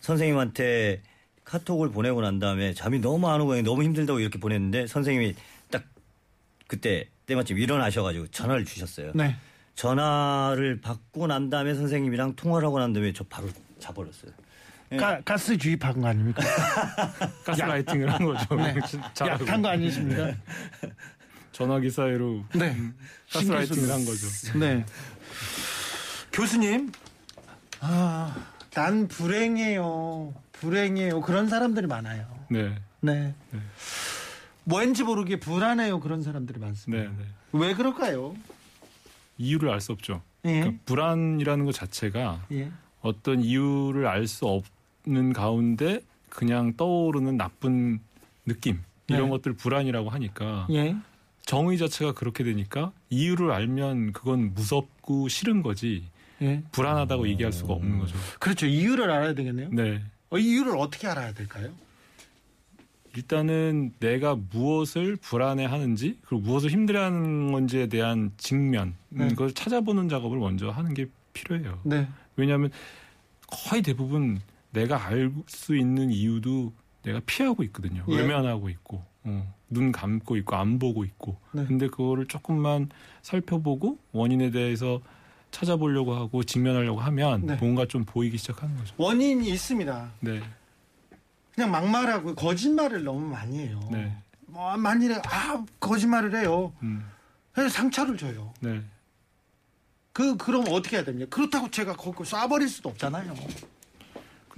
[0.00, 1.02] 선생님한테
[1.44, 5.34] 카톡을 보내고 난 다음에 잠이 너무 안 오고 너무 힘들다고 이렇게 보냈는데 선생님이
[5.70, 5.84] 딱
[6.66, 9.12] 그때 때마침 일어나셔가지고 전화를 주셨어요.
[9.14, 9.36] 네.
[9.74, 14.32] 전화를 받고 난 다음에 선생님이랑 통화를 하고 난 다음에 저 바로 자버렸어요.
[14.96, 16.42] 가, 가스 주입한 거 아닙니까?
[17.44, 18.54] 가스라이팅을 한 거죠.
[18.56, 18.74] 네.
[19.26, 20.32] 약한 거 아니십니까?
[21.52, 22.76] 전화기 사이로 네.
[23.32, 24.26] 가스라이팅을 한 거죠.
[24.58, 24.84] 네.
[26.32, 26.92] 교수님,
[27.80, 30.32] 아, 난 불행해요.
[30.52, 31.20] 불행해요.
[31.20, 32.26] 그런 사람들이 많아요.
[32.50, 32.74] 네.
[33.00, 33.34] 네.
[34.64, 36.00] 뭔지 모르게 불안해요.
[36.00, 37.04] 그런 사람들이 많습니다.
[37.04, 37.24] 네, 네.
[37.52, 38.34] 왜 그럴까요?
[39.38, 40.22] 이유를 알 수 없죠.
[40.44, 40.60] 예.
[40.60, 42.70] 그러니까 불안이라는 것 자체가 예.
[43.00, 44.64] 어떤 이유를 알 수 없
[45.08, 48.00] 는 가운데 그냥 떠오르는 나쁜
[48.44, 49.28] 느낌 이런 네.
[49.30, 50.94] 것들 불안이라고 하니까 예.
[51.46, 56.04] 정의 자체가 그렇게 되니까 이유를 알면 그건 무섭고 싫은 거지
[56.42, 56.62] 예.
[56.72, 58.16] 불안하다고 얘기할 수가 없는 거죠.
[58.38, 58.66] 그렇죠.
[58.66, 59.70] 이유를 알아야 되겠네요.
[59.72, 60.02] 네.
[60.28, 61.72] 어, 이유를 어떻게 알아야 될까요?
[63.16, 69.28] 일단은 내가 무엇을 불안해하는지 그리고 무엇을 힘들어하는 건지에 대한 직면 네.
[69.32, 71.80] 이걸 찾아보는 작업을 먼저 하는 게 필요해요.
[71.84, 72.06] 네.
[72.36, 72.70] 왜냐하면
[73.46, 74.40] 거의 대부분
[74.70, 78.04] 내가 알 수 있는 이유도 내가 피하고 있거든요.
[78.08, 78.16] 예.
[78.16, 81.36] 외면하고 있고 어, 눈 감고 있고 안 보고 있고.
[81.52, 81.64] 네.
[81.66, 82.90] 근데 그거를 조금만
[83.22, 85.00] 살펴보고 원인에 대해서
[85.50, 87.56] 찾아보려고 하고 직면하려고 하면 네.
[87.56, 88.94] 뭔가 좀 보이기 시작하는 거죠.
[88.98, 90.10] 원인이 있습니다.
[90.20, 90.42] 네,
[91.54, 93.80] 그냥 막말하고 거짓말을 너무 많이 해요.
[93.90, 94.14] 네,
[94.46, 96.74] 뭐 만일에 아 거짓말을 해요.
[96.82, 97.02] 음,
[97.52, 98.52] 그래서 상처를 줘요.
[98.60, 98.82] 네.
[100.12, 101.34] 그 그럼 어떻게 해야 됩니까?
[101.34, 103.34] 그렇다고 제가 거기 쏴버릴 수도 없잖아요.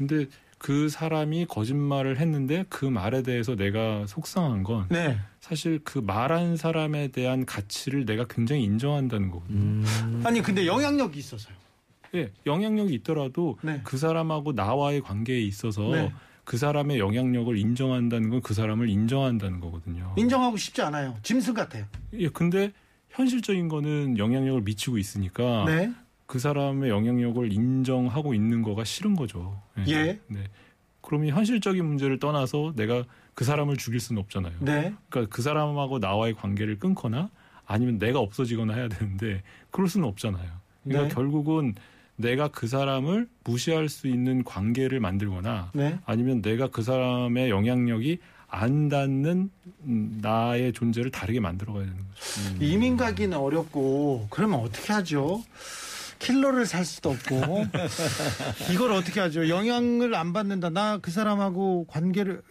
[0.01, 5.19] 근데 그 사람이 거짓말을 했는데 그 말에 대해서 내가 속상한 건 네.
[5.41, 9.61] 사실 그 말한 사람에 대한 가치를 내가 굉장히 인정한다는 거거든요.
[9.61, 10.23] 음.
[10.25, 11.55] 아니 근데 영향력이 있어서요.
[12.15, 13.83] 예, 영향력이 있더라도 네.
[13.85, 16.13] 그 사람하고 나와의 관계에 있어서 네.
[16.45, 20.15] 그 사람의 영향력을 인정한다는 건 그 사람을 인정한다는 거거든요.
[20.17, 21.15] 인정하고 싶지 않아요.
[21.23, 21.85] 짐승 같아요.
[22.15, 22.73] 예, 근데
[23.11, 25.93] 현실적인 거는 영향력을 미치고 있으니까 네.
[26.31, 29.61] 그 사람의 영향력을 인정하고 있는 거가 싫은 거죠.
[29.89, 30.21] 예.
[30.29, 30.45] 네.
[31.01, 33.03] 그러면 현실적인 문제를 떠나서 내가
[33.35, 34.53] 그 사람을 죽일 수는 없잖아요.
[34.61, 34.95] 네.
[35.09, 37.31] 그러니까 그 사람하고 나와의 관계를 끊거나
[37.67, 40.49] 아니면 내가 없어지거나 해야 되는데 그럴 수는 없잖아요.
[40.85, 41.15] 그러니까 네.
[41.17, 41.75] 결국은
[42.15, 45.99] 내가 그 사람을 무시할 수 있는 관계를 만들거나 네.
[46.07, 49.51] 아니면 내가 그 사람의 영향력이 안 닿는
[49.83, 52.65] 음, 나의 존재를 다르게 만들어가야 되는 거죠.
[52.65, 55.43] 이민 가기는 어렵고 그러면 어떻게 하죠?
[56.21, 57.65] 킬러를 살 수도 없고
[58.73, 59.49] 이걸 어떻게 하죠?
[59.49, 60.71] 영향을 안 받는다.
[60.71, 62.43] 나 그 사람하고 관계를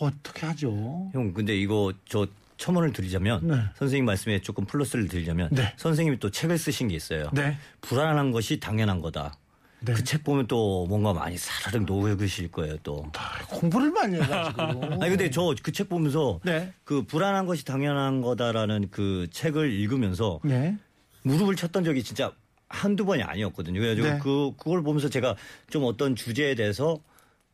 [0.00, 1.10] 어떻게 하죠?
[1.14, 2.26] 형 근데 이거 저
[2.58, 3.54] 첨언을 드리자면 네.
[3.76, 5.72] 선생님 말씀에 조금 플러스를 드리자면 네.
[5.76, 7.30] 선생님이 또 책을 쓰신 게 있어요.
[7.32, 7.56] 네.
[7.82, 9.34] 불안한 것이 당연한 거다.
[9.80, 9.92] 네.
[9.92, 13.06] 그책 보면 또 뭔가 많이 사르륵 녹으실 거예요 또.
[13.16, 14.62] 아, 공부를 많이 해가지고.
[15.02, 16.72] 아니 근데 저 그 책 보면서 네.
[16.84, 20.76] 그 불안한 것이 당연한 거다라는 그 책을 읽으면서 네.
[21.22, 22.32] 무릎을 쳤던 적이 진짜
[22.68, 23.80] 한두 번이 아니었거든요.
[23.80, 24.18] 그래가지고 네.
[24.22, 25.36] 그 그걸 보면서 제가
[25.70, 27.00] 좀 어떤 주제에 대해서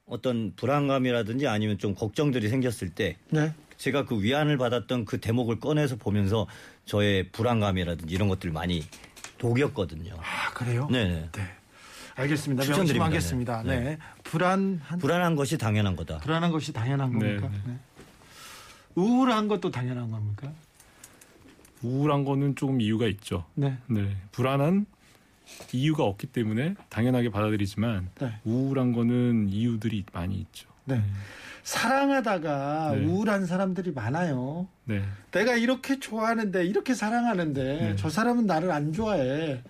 [0.07, 3.53] 어떤 불안감이라든지 아니면 좀 걱정들이 생겼을 때 네.
[3.77, 6.47] 제가 그 위안을 받았던 그 대목을 꺼내서 보면서
[6.85, 8.85] 저의 불안감이라든지 이런 것들을 많이
[9.41, 10.15] 녹였거든요.
[10.19, 10.89] 아 그래요?
[10.91, 11.29] 네네.
[11.33, 11.43] 네.
[12.15, 12.63] 알겠습니다.
[12.63, 13.05] 추천드립니다.
[13.09, 13.63] 명심하겠습니다.
[13.65, 13.81] 네.
[13.81, 13.99] 네.
[14.25, 16.19] 불안한 불안한 것이 당연한 거다.
[16.19, 17.49] 불안한 것이 당연한 네, 겁니까?
[17.49, 17.73] 네.
[17.73, 17.79] 네.
[18.95, 20.53] 우울한 것도 당연한 겁니까?
[21.83, 23.45] 우울한 거는 조금 이유가 있죠.
[23.55, 23.77] 네.
[23.87, 24.87] 네, 불안한
[25.73, 28.33] 이유가 없기 때문에 당연하게 받아들이지만 네.
[28.45, 30.69] 우울한 거는 이유들이 많이 있죠.
[30.85, 31.03] 네.
[31.63, 33.05] 사랑하다가 네.
[33.07, 34.67] 우울한 사람들이 많아요.
[34.85, 37.97] 네, 내가 이렇게 좋아하는데 이렇게 사랑하는데 네.
[37.97, 39.63] 저 사람은 나를 안 좋아해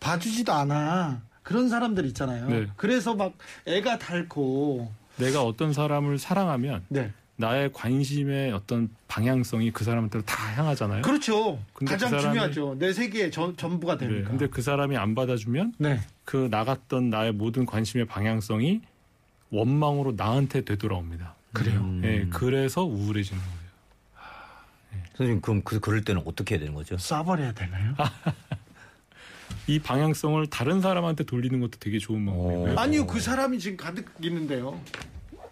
[0.00, 2.48] 봐주지도 않아 그런 사람들 있잖아요.
[2.48, 2.66] 네.
[2.76, 3.34] 그래서 막
[3.66, 11.02] 애가 닳고 내가 어떤 사람을 사랑하면 네 나의 관심의 어떤 방향성이 그 사람한테로 다 향하잖아요.
[11.02, 11.62] 그렇죠.
[11.74, 12.76] 근데 가장 그 사람이- 중요하죠.
[12.78, 14.30] 내 세계의 전, 전부가 네, 되니까.
[14.30, 16.00] 근데 그 사람이 안 받아주면 네.
[16.24, 18.80] 그 나갔던 나의 모든 관심의 방향성이
[19.50, 21.34] 원망으로 나한테 되돌아옵니다.
[21.52, 21.80] 그래요?
[21.80, 22.00] 음.
[22.00, 23.56] 네, 그래서 우울해지는 거예요.
[25.16, 26.96] 선생님 그럼 그 그럴 때는 어떻게 해야 되는 거죠?
[26.96, 27.94] 쏴버려야 되나요?
[29.66, 32.74] 이 방향성을 다른 사람한테 돌리는 것도 되게 좋은 방법이고요.
[32.74, 32.78] 어.
[32.78, 34.80] 아니요, 그 사람이 지금 가득 있는데요.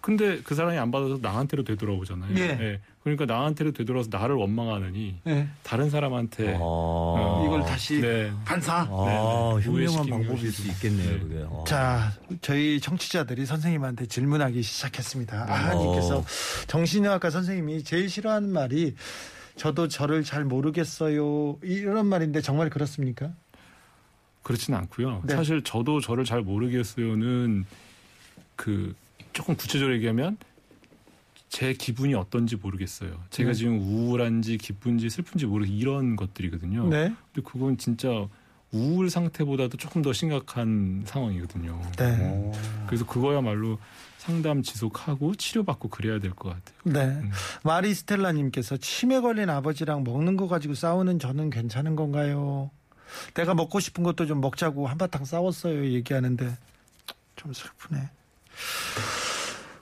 [0.05, 2.37] 근데 그 사람이 안 받아서 나한테로 되돌아오잖아요.
[2.37, 2.79] 예.
[3.03, 5.49] 그러니까 나한테로 되돌아서 나를 원망하느니 네.
[5.62, 7.43] 다른 사람한테 아.
[7.47, 8.31] 이걸 다시 네.
[8.45, 8.81] 반사.
[8.81, 9.67] 아, 네, 네.
[9.67, 10.53] 현명한 오해시키는 방법일.
[10.53, 11.19] 수 있겠네요, 네.
[11.21, 11.45] 그게.
[11.49, 11.64] 어.
[11.67, 12.12] 자,
[12.43, 15.47] 저희 청취자들이 선생님한테 질문하기 시작했습니다.
[15.49, 15.83] 아, 어.
[15.83, 16.23] 님께서
[16.67, 18.97] 정신의학과 선생님이 제일 싫어하는 말이
[19.57, 21.57] 저도 저를 잘 모르겠어요.
[21.62, 23.31] 이런 말인데 정말 그렇습니까?
[24.43, 25.23] 그렇지는 않고요.
[25.25, 25.35] 네.
[25.35, 27.64] 사실 저도 저를 잘 모르겠어요는
[28.55, 28.95] 그
[29.35, 30.38] 조금 구체적으로 얘기하면
[31.51, 33.23] 제 기분이 어떤지 모르겠어요.
[33.31, 33.55] 제가 네.
[33.55, 36.88] 지금 우울한지 기쁜지 슬픈지 모르 이런 것들이거든요.
[36.88, 37.12] 네.
[37.33, 38.09] 근데 그건 진짜
[38.73, 41.81] 우울 상태보다도 조금 더 심각한 상황이거든요.
[41.99, 42.53] 네.
[42.87, 43.79] 그래서 그거야말로
[44.18, 46.77] 상담 지속하고 치료받고 그래야 될 것 같아요.
[46.85, 47.05] 네.
[47.20, 47.31] 음.
[47.62, 52.70] 마리스텔라님께서 치매 걸린 아버지랑 먹는 거 가지고 싸우는 저는 괜찮은 건가요?
[53.35, 55.85] 내가 먹고 싶은 것도 좀 먹자고 한바탕 싸웠어요.
[55.92, 56.57] 얘기하는데
[57.37, 58.09] 좀 슬프네.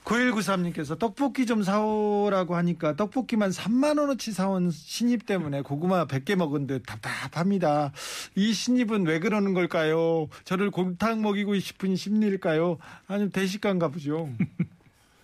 [0.03, 7.91] 9193님께서 떡볶이 좀 사오라고 하니까 떡볶이만 3만원어치 사온 신입 때문에 고구마 100개 먹은 듯 답답합니다.
[8.35, 10.27] 이 신입은 왜 그러는 걸까요?
[10.43, 12.77] 저를 곰탕 먹이고 싶은 심리일까요?
[13.07, 14.29] 아니면 대식가인가 보죠.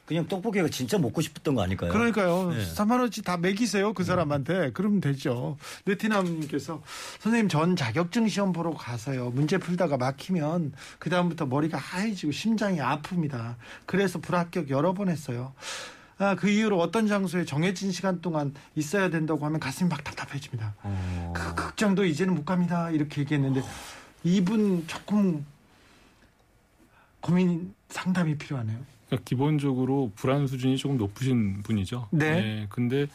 [0.09, 1.91] 그냥 떡볶이가 진짜 먹고 싶었던 거 아닐까요?
[1.91, 2.49] 그러니까요.
[2.51, 2.65] 네.
[2.73, 4.71] 3만 원치 다 매기세요 그 사람한테.
[4.73, 5.55] 그러면 되죠.
[5.85, 6.81] 네티남님께서
[7.19, 9.29] 선생님 전 자격증 시험 보러 가서요.
[9.29, 13.57] 문제 풀다가 막히면 그 다음부터 머리가 하얘지고 심장이 아픕니다.
[13.85, 15.53] 그래서 불합격 여러 번 했어요.
[16.17, 20.73] 아, 그 이후로 어떤 장소에 정해진 시간 동안 있어야 된다고 하면 가슴이 막 답답해집니다.
[20.81, 21.33] 어.
[21.35, 22.89] 그 극장도 이제는 못 갑니다.
[22.89, 23.61] 이렇게 얘기했는데
[24.23, 25.45] 이분 조금
[27.21, 28.98] 고민 상담이 필요하네요.
[29.09, 32.07] 그러니까 기본적으로 불안 수준이 조금 높으신 분이죠.
[32.11, 32.67] 네.
[32.69, 33.07] 근데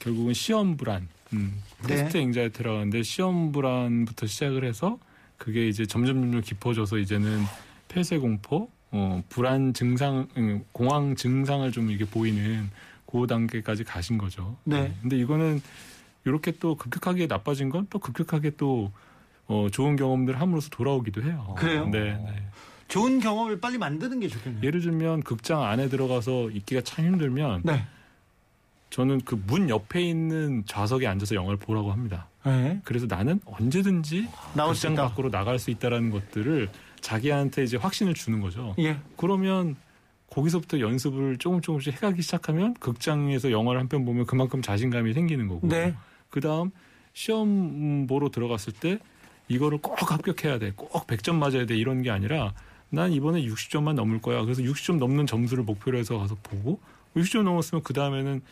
[0.00, 1.88] 결국은 시험 불안, 음, 네.
[1.88, 4.98] 테스트 앵자이티라고 하는데 시험 불안부터 시작을 해서
[5.38, 7.42] 그게 이제 점점 점점 깊어져서 이제는
[7.88, 12.68] 폐쇄 공포, 어, 불안 증상, 음, 공황 증상을 좀 이게 보이는
[13.06, 14.56] 그 단계까지 가신 거죠.
[14.64, 14.94] 네.
[15.00, 15.62] 근데 이거는
[16.24, 18.90] 이렇게 또 급격하게 나빠진 건 또 급격하게 또
[19.46, 21.54] 어, 좋은 경험들 함으로써 돌아오기도 해요.
[21.56, 21.86] 그래요?
[21.86, 22.14] 네.
[22.14, 22.42] 네.
[22.90, 24.62] 좋은 경험을 빨리 만드는 게 좋겠네요.
[24.62, 27.84] 예를 들면 극장 안에 들어가서 있기가 참 힘들면 네.
[28.90, 32.26] 저는 그 문 옆에 있는 좌석에 앉아서 영화를 보라고 합니다.
[32.44, 32.80] 네.
[32.84, 35.08] 그래서 나는 언제든지 나올 수 극장 있다.
[35.08, 36.68] 밖으로 나갈 수 있다라는 것들을
[37.00, 38.74] 자기한테 이제 확신을 주는 거죠.
[38.80, 38.98] 예.
[39.16, 39.76] 그러면
[40.28, 45.68] 거기서부터 연습을 조금 조금씩 해가기 시작하면 극장에서 영화를 한 편 보면 그만큼 자신감이 생기는 거고.
[45.68, 45.94] 네.
[46.28, 46.70] 그 다음
[47.12, 48.98] 시험 보러 들어갔을 때
[49.48, 50.72] 이거를 꼭 합격해야 돼.
[50.74, 51.76] 꼭 100점 맞아야 돼.
[51.76, 52.52] 이런 게 아니라
[52.90, 54.42] 난 이번에 60점만 넘을 거야.
[54.42, 56.80] 그래서 60점 넘는 점수를 목표로 해서 가서 보고
[57.16, 58.42] 60점 넘었으면 그 다음에는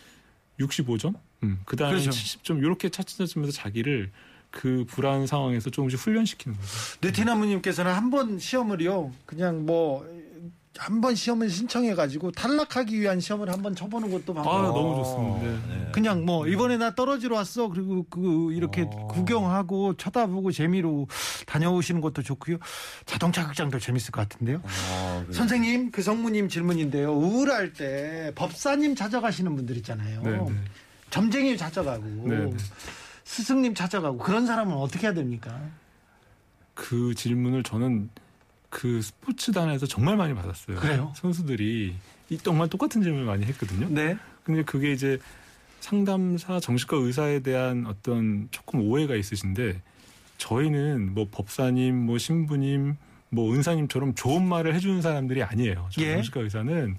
[0.61, 1.14] 65점?
[1.44, 2.11] 음, 그 다음에 그렇죠.
[2.11, 4.11] 70점 이렇게 차츰차츰해서 자기를
[4.51, 6.68] 그 불안 상황에서 조금씩 훈련시키는 거죠.
[7.03, 10.07] 느티나무님께서는 한 번 시험을요, 그냥 뭐,
[10.78, 14.72] 한 번 시험을 신청해가지고 탈락하기 위한 시험을 한 번 쳐보는 것도 아, 방법.
[14.74, 15.68] 너무 좋습니다.
[15.74, 15.88] 네.
[15.92, 19.06] 그냥 뭐 이번에 나 떨어지러 왔어 그리고 그 이렇게 어.
[19.08, 21.08] 구경하고 쳐다보고 재미로
[21.46, 22.58] 다녀오시는 것도 좋고요
[23.06, 25.32] 자동차 극장도 재밌을 것 같은데요 아, 그래요?
[25.32, 30.46] 선생님 그 성무님 질문인데요 우울할 때 법사님 찾아가시는 분들 있잖아요 네, 네.
[31.10, 32.56] 점쟁이 찾아가고 네, 네.
[33.24, 35.60] 스승님 찾아가고 그런 사람은 어떻게 해야 됩니까
[36.74, 38.08] 그 질문을 저는
[38.78, 40.76] 그 스포츠단에서 정말 많이 받았어요.
[40.76, 41.12] 그래요?
[41.16, 41.94] 선수들이
[42.30, 43.88] 이 정말 똑같은 질문을 많이 했거든요.
[43.90, 45.18] 네 근데 그게 이제
[45.80, 49.82] 상담사 정신과 의사에 대한 어떤 조금 오해가 있으신데
[50.36, 52.96] 저희는 뭐 법사님, 뭐 신부님,
[53.30, 55.88] 뭐 은사님처럼 좋은 말을 해주는 사람들이 아니에요.
[55.90, 56.12] 저 예.
[56.14, 56.96] 정신과 의사는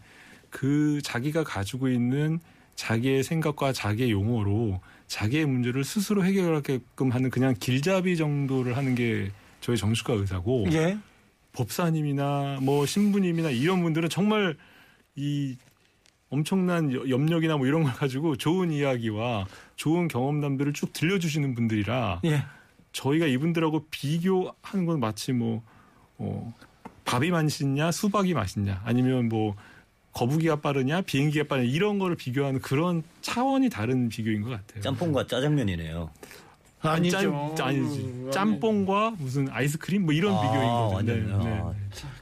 [0.49, 2.41] 그 자기가 가지고 있는
[2.75, 9.77] 자기의 생각과 자기의 용어로 자기의 문제를 스스로 해결하게끔 하는 그냥 길잡이 정도를 하는 게 저희
[9.77, 10.97] 정신과 의사고 예.
[11.63, 14.56] 법사님이나 뭐 신부님이나 이런 분들은 정말
[15.15, 15.58] 이
[16.30, 19.45] 엄청난 여- 염력이나 뭐 이런 걸 가지고 좋은 이야기와
[19.76, 22.43] 좋은 경험담들을 쭉 들려주시는 분들이라 예.
[22.93, 25.62] 저희가 이분들하고 비교하는 건 마치 뭐
[26.17, 26.54] 어,
[27.06, 29.56] 밥이 맛있냐 수박이 맛있냐 아니면 뭐
[30.13, 34.82] 거북이가 빠르냐 비행기가 빠르냐 이런 거를 비교하는 그런 차원이 다른 비교인 것 같아요.
[34.82, 36.10] 짬뽕과 짜장면이네요.
[36.81, 37.99] 아니죠 짠, 아니지.
[38.01, 40.95] 음, 짬뽕과 무슨 아이스크림 뭐 이런 아, 비교인 거죠.
[40.95, 41.73] 완전, 아.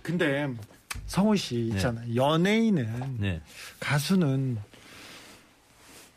[0.02, 0.48] 근데
[1.06, 3.42] 성호 씨 있잖아요 연예인은 네.
[3.80, 4.58] 가수는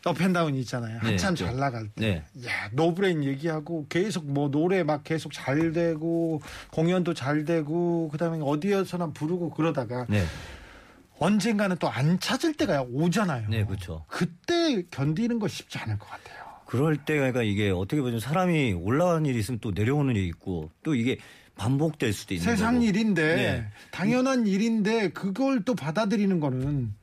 [0.03, 0.99] up and down이 있잖아요.
[1.03, 1.45] 네, 한참 있죠.
[1.45, 2.23] 잘 나갈 때.
[2.33, 2.47] 네.
[2.49, 9.11] 야, 노브레인 얘기하고 계속 뭐 노래 막 계속 잘 되고 공연도 잘 되고 그다음에 어디에서나
[9.11, 10.23] 부르고 그러다가 네.
[11.19, 13.47] 언젠가는 또 안 찾을 때가 오잖아요.
[13.49, 14.03] 네, 그렇죠.
[14.07, 16.41] 그때 견디는 거 쉽지 않을 것 같아요.
[16.71, 21.17] 그럴 때가 이게 어떻게 보면 사람이 올라가는 일이 있으면 또 내려오는 일이 있고 또 이게
[21.57, 22.85] 반복될 수도 있는 세상 거고.
[22.85, 23.65] 일인데 네.
[23.91, 26.93] 당연한 일인데 그걸 또 받아들이는 거는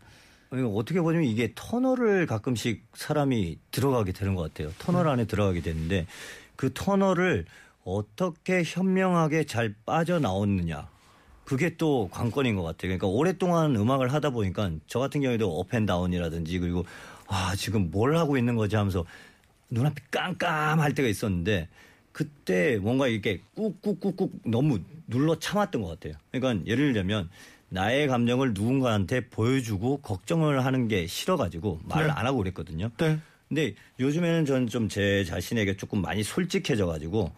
[0.75, 4.73] 어떻게 보면 이게 터널을 가끔씩 사람이 들어가게 되는 것 같아요.
[4.79, 6.07] 터널 안에 들어가게 되는데
[6.57, 7.45] 그 터널을
[7.85, 10.89] 어떻게 현명하게 잘 빠져나오느냐.
[11.45, 12.89] 그게 또 관건인 것 같아요.
[12.89, 16.87] 그러니까 오랫동안 음악을 하다 보니까 저 같은 경우에도 up and down이라든지 그리고
[17.27, 19.05] 아, 지금 뭘 하고 있는 거지 하면서
[19.71, 21.69] 눈앞이 깜깜할 때가 있었는데
[22.13, 26.15] 그때 뭔가 이렇게 꾹꾹꾹꾹 너무 눌러 참았던 것 같아요.
[26.31, 27.29] 그러니까 예를 들면
[27.71, 32.13] 나의 감정을 누군가한테 보여주고 걱정을 하는 게 싫어가지고 말을 네.
[32.13, 32.91] 안 하고 그랬거든요.
[32.97, 33.19] 네.
[33.49, 37.33] 근데 요즘에는 저는 좀 제 자신에게 조금 많이 솔직해져가지고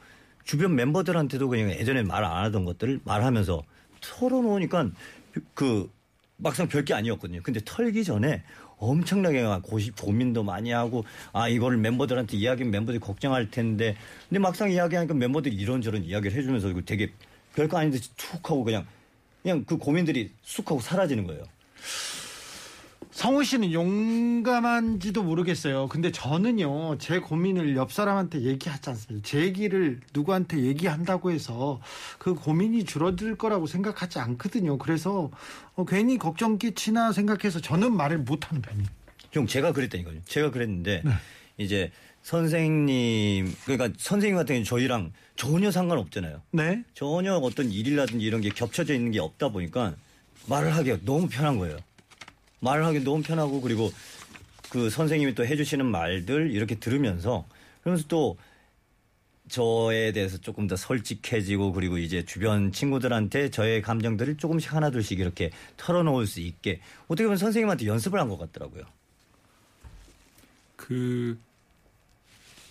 [0.44, 3.62] 주변 멤버들한테도 그냥 예전에 말 안 하던 것들을 말하면서
[4.00, 4.90] 털어놓으니까
[5.54, 5.90] 그
[6.36, 7.42] 막상 별게 아니었거든요.
[7.42, 8.42] 근데 털기 전에
[8.80, 13.94] 엄청나게 막 고시, 고민도 많이 하고 아 이거를 멤버들한테 이야기하면 멤버들이 걱정할 텐데
[14.28, 17.12] 근데 막상 이야기하니까 멤버들이 이런저런 이야기를 해주면서 되게
[17.54, 18.86] 별거 아닌데 툭 하고 그냥
[19.42, 21.44] 그냥 그 고민들이 쑥 하고 사라지는 거예요.
[23.12, 25.88] 성우 씨는 용감한지도 모르겠어요.
[25.88, 29.28] 근데 저는요, 제 고민을 옆 사람한테 얘기하지 않습니다.
[29.28, 31.80] 제 얘기를 누구한테 얘기한다고 해서
[32.18, 34.78] 그 고민이 줄어들 거라고 생각하지 않거든요.
[34.78, 35.30] 그래서
[35.74, 38.88] 어, 괜히 걱정 끼치나 생각해서 저는 말을 못하는 편이에요.
[39.32, 40.22] 형 제가 그랬다니까요.
[40.24, 41.02] 제가 그랬는데
[41.56, 41.90] 이제
[42.22, 46.42] 선생님 그러니까 선생님 같은 경우는 저희랑 전혀 상관없잖아요.
[46.52, 46.82] 네.
[46.94, 49.94] 전혀 어떤 일이라든지 이런 게 겹쳐져 있는 게 없다 보니까
[50.46, 51.76] 말을 하기가 너무 편한 거예요.
[52.60, 53.90] 말을 하기 너무 편하고 그리고
[54.70, 57.46] 그 선생님이 또 해주시는 말들 이렇게 들으면서
[57.82, 58.36] 그러면서 또
[59.48, 66.26] 저에 대해서 조금 더 솔직해지고 그리고 이제 주변 친구들한테 저의 감정들을 조금씩 하나둘씩 이렇게 털어놓을
[66.26, 68.84] 수 있게 어떻게 보면 선생님한테 연습을 한 것 같더라고요.
[70.76, 71.36] 그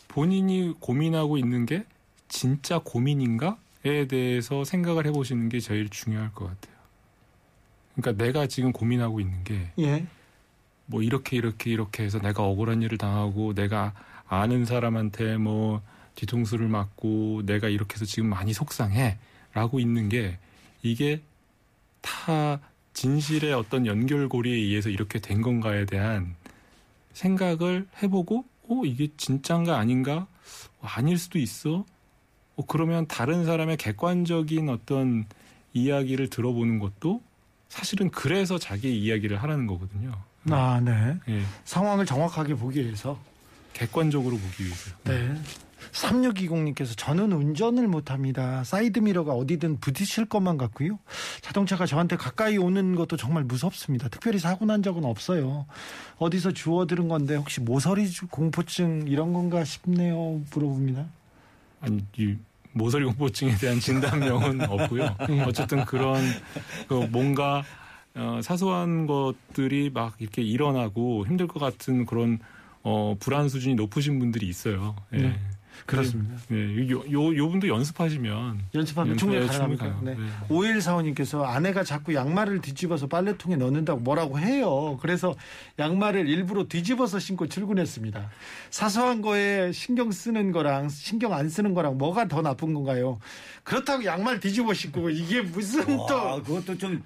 [0.07, 1.83] 본인이 고민하고 있는 게
[2.29, 6.78] 진짜 고민인가에 대해서 생각을 해보시는 게 제일 중요할 것 같아요.
[8.01, 10.05] 그러니까 내가 지금 고민하고 있는 게 예.
[10.85, 13.93] 뭐 이렇게 이렇게 이렇게 해서 내가 억울한 일을 당하고 내가
[14.27, 15.81] 아는 사람한테 뭐
[16.15, 20.37] 뒤통수를 맞고 내가 이렇게 해서 지금 많이 속상해라고 있는 게
[20.81, 21.21] 이게
[22.01, 22.59] 다
[22.93, 26.35] 진실의 어떤 연결고리에 의해서 이렇게 된 건가에 대한
[27.13, 30.27] 생각을 해보고 어 이게 진짠가 아닌가
[30.79, 31.85] 어, 아닐 수도 있어
[32.55, 35.25] 어 그러면 다른 사람의 객관적인 어떤
[35.73, 37.21] 이야기를 들어보는 것도
[37.69, 40.11] 사실은 그래서 자기 이야기를 하라는 거거든요.
[40.49, 41.15] 아, 네.
[41.29, 43.19] 예, 상황을 정확하게 보기 위해서.
[43.73, 44.91] 객관적으로 보기 위해서.
[45.05, 45.35] 네.
[45.91, 48.63] 3620님께서 저는 운전을 못합니다.
[48.63, 50.99] 사이드미러가 어디든 부딪힐 것만 같고요.
[51.41, 54.09] 자동차가 저한테 가까이 오는 것도 정말 무섭습니다.
[54.09, 55.65] 특별히 사고 난 적은 없어요.
[56.17, 60.41] 어디서 주워 들은 건데 혹시 모서리 공포증 이런 건가 싶네요.
[60.51, 61.05] 물어봅니다.
[61.81, 62.35] 아니 이
[62.71, 65.15] 모서리 공포증에 대한 진단명은 없고요.
[65.45, 66.21] 어쨌든 그런
[66.87, 67.63] 그 뭔가
[68.15, 72.39] 어, 사소한 것들이 막 이렇게 일어나고 힘들 것 같은 그런
[72.81, 74.95] 어, 불안 수준이 높으신 분들이 있어요.
[75.13, 75.17] 예.
[75.17, 75.39] 네.
[75.85, 76.35] 그렇습니다.
[76.51, 79.49] 예, 요, 요, 요 분도 연습하시면 연습하면 연습- 충분히 예?
[79.49, 79.77] 충분히 네.
[79.77, 79.99] 가요.
[80.03, 80.15] 네.
[80.49, 84.97] 5145님께서 아내가 자꾸 양말을 뒤집어서 빨래통에 넣는다고 뭐라고 해요.
[85.01, 85.35] 그래서
[85.79, 88.29] 양말을 일부러 뒤집어서 신고 출근했습니다.
[88.69, 93.19] 사소한 거에 신경 쓰는 거랑 신경 안 쓰는 거랑 뭐가 더 나쁜 건가요?
[93.63, 97.03] 그렇다고 양말 뒤집어 신고 이게 무슨 와, 또 그것도 좀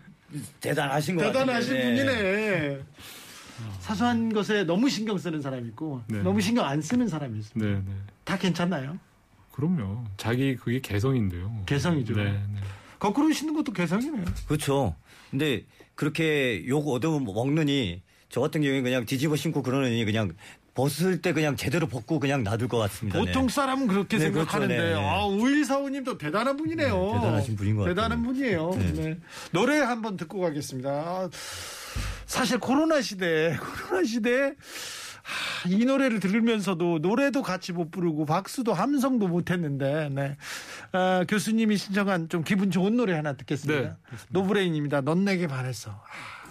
[0.59, 2.05] 대단하신 것 대단하신 같은데.
[2.05, 2.79] 분이네.
[3.79, 6.21] 사소한 것에 너무 신경 쓰는 사람이 있고 네.
[6.21, 7.71] 너무 신경 안 쓰는 사람이 있습니다.
[7.71, 7.91] 네, 네.
[8.23, 8.97] 다 괜찮나요?
[9.51, 10.03] 그럼요.
[10.17, 11.63] 자기 그게 개성인데요.
[11.65, 12.15] 개성이죠.
[12.15, 12.59] 네, 네.
[12.99, 14.25] 거꾸로 신는 것도 개성이네요.
[14.47, 14.95] 그렇죠.
[15.29, 20.33] 근데 그렇게 욕 얻어 먹느니 저 같은 경우에 그냥 뒤집어 신고 그러느니 그냥
[20.73, 23.19] 벗을 때 그냥 제대로 벗고 그냥 놔둘 것 같습니다.
[23.19, 23.25] 네.
[23.25, 25.07] 보통 사람은 그렇게 네, 생각하는데 그렇죠, 네.
[25.07, 26.95] 아 우일사오님도 대단한 분이네요.
[26.95, 28.33] 네, 대단하신 분인 것 대단한 같아요.
[28.33, 28.69] 분이에요.
[28.71, 28.93] 네.
[28.93, 29.19] 네.
[29.51, 31.29] 노래 한번 듣고 가겠습니다.
[32.33, 34.53] 아, 사실 코로나 시대, 코로나 시대
[35.23, 40.37] 하, 이 노래를 들으면서도 노래도 같이 못 부르고 박수도 함성도 못 했는데 네.
[40.91, 43.81] 아, 교수님이 신청한 좀 기분 좋은 노래 하나 듣겠습니다.
[43.81, 43.95] 네.
[44.29, 45.01] 노브레인입니다.
[45.01, 45.91] 넌 내게 반했어.
[45.91, 46.43] 아,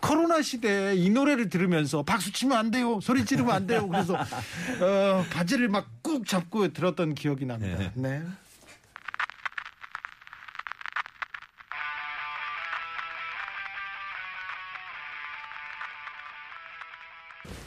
[0.00, 3.00] 코로나 시대에 이 노래를 들으면서 박수 치면 안 돼요.
[3.00, 3.86] 소리 지르면 안 돼요.
[3.88, 7.78] 그래서 어, 바지를 막 꾹 잡고 들었던 기억이 납니다.
[7.78, 7.90] 네.
[7.94, 8.22] 네.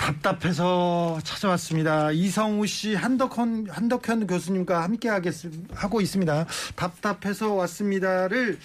[0.09, 2.11] 답답해서 찾아왔습니다.
[2.11, 5.35] 이성우 씨, 한덕현, 한덕현 교수님과 함께 하겠,
[5.71, 6.45] 하고 있습니다.
[6.75, 8.57] 답답해서 왔습니다를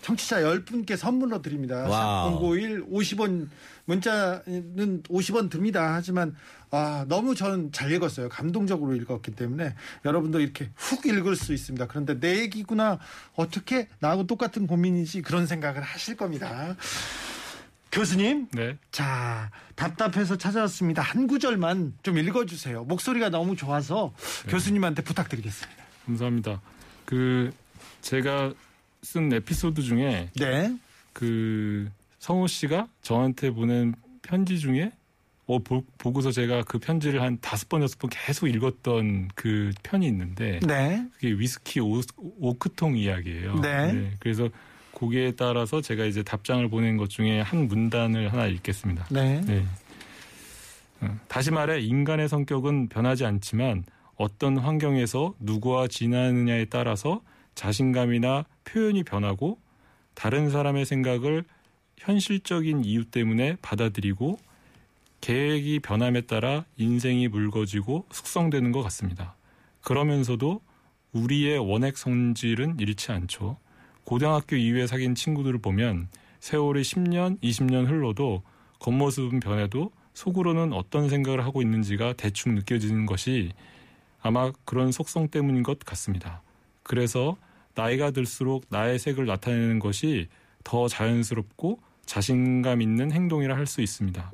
[0.00, 1.88] 청취자 10분께 선물로 드립니다.
[1.88, 2.44] wow.
[2.44, 3.48] 051 50원
[3.84, 5.94] 문자는 50원 듭니다.
[5.94, 6.34] 하지만
[6.72, 8.28] 아, 너무 저는 잘 읽었어요.
[8.28, 11.86] 감동적으로 읽었기 때문에 여러분도 이렇게 훅 읽을 수 있습니다.
[11.86, 12.98] 그런데 내 얘기구나.
[13.36, 16.76] 어떻게 나하고 똑같은 고민이지 그런 생각을 하실 겁니다.
[17.92, 18.78] 교수님, 네.
[18.90, 21.02] 자, 답답해서 찾아왔습니다.
[21.02, 22.84] 한 구절만 좀 읽어주세요.
[22.84, 24.14] 목소리가 너무 좋아서
[24.48, 25.84] 교수님한테 부탁드리겠습니다.
[26.06, 26.60] 감사합니다.
[27.04, 27.52] 그
[28.00, 28.54] 제가
[29.02, 30.74] 쓴 에피소드 중에 네.
[31.12, 34.90] 그 성우 씨가 저한테 보낸 편지 중에
[35.46, 40.06] 어, 보, 보고서 제가 그 편지를 한 다섯 번 여섯 번 계속 읽었던 그 편이
[40.06, 41.04] 있는데 네.
[41.14, 43.60] 그게 위스키 오, 오크통 이야기예요.
[43.60, 44.12] 네.
[44.20, 44.48] 그래서
[44.94, 49.06] 거기에 따라서 제가 이제 답장을 보낸 것 중에 한 문단을 하나 읽겠습니다.
[49.10, 49.40] 네.
[49.42, 49.64] 네.
[51.00, 53.84] 어, 다시 말해 인간의 성격은 변하지 않지만
[54.16, 57.22] 어떤 환경에서 누구와 지나느냐에 따라서
[57.54, 59.58] 자신감이나 표현이 변하고
[60.14, 61.44] 다른 사람의 생각을
[61.98, 64.38] 현실적인 이유 때문에 받아들이고
[65.20, 69.36] 계획이 변함에 따라 인생이 묽어지고 숙성되는 것 같습니다.
[69.82, 70.60] 그러면서도
[71.12, 73.56] 우리의 원액 성질은 잃지 않죠.
[74.04, 76.08] 고등학교 이후에 사귄 친구들을 보면
[76.40, 78.42] 세월이 10년, 20년 흘러도
[78.80, 83.52] 겉모습은 변해도 속으로는 어떤 생각을 하고 있는지가 대충 느껴지는 것이
[84.20, 86.42] 아마 그런 속성 때문인 것 같습니다.
[86.82, 87.36] 그래서
[87.74, 90.28] 나이가 들수록 나의 색을 나타내는 것이
[90.64, 94.32] 더 자연스럽고 자신감 있는 행동이라 할 수 있습니다.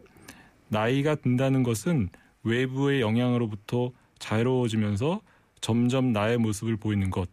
[0.68, 2.08] 나이가 든다는 것은
[2.42, 5.20] 외부의 영향으로부터 자유로워지면서
[5.60, 7.28] 점점 나의 모습을 보이는 것,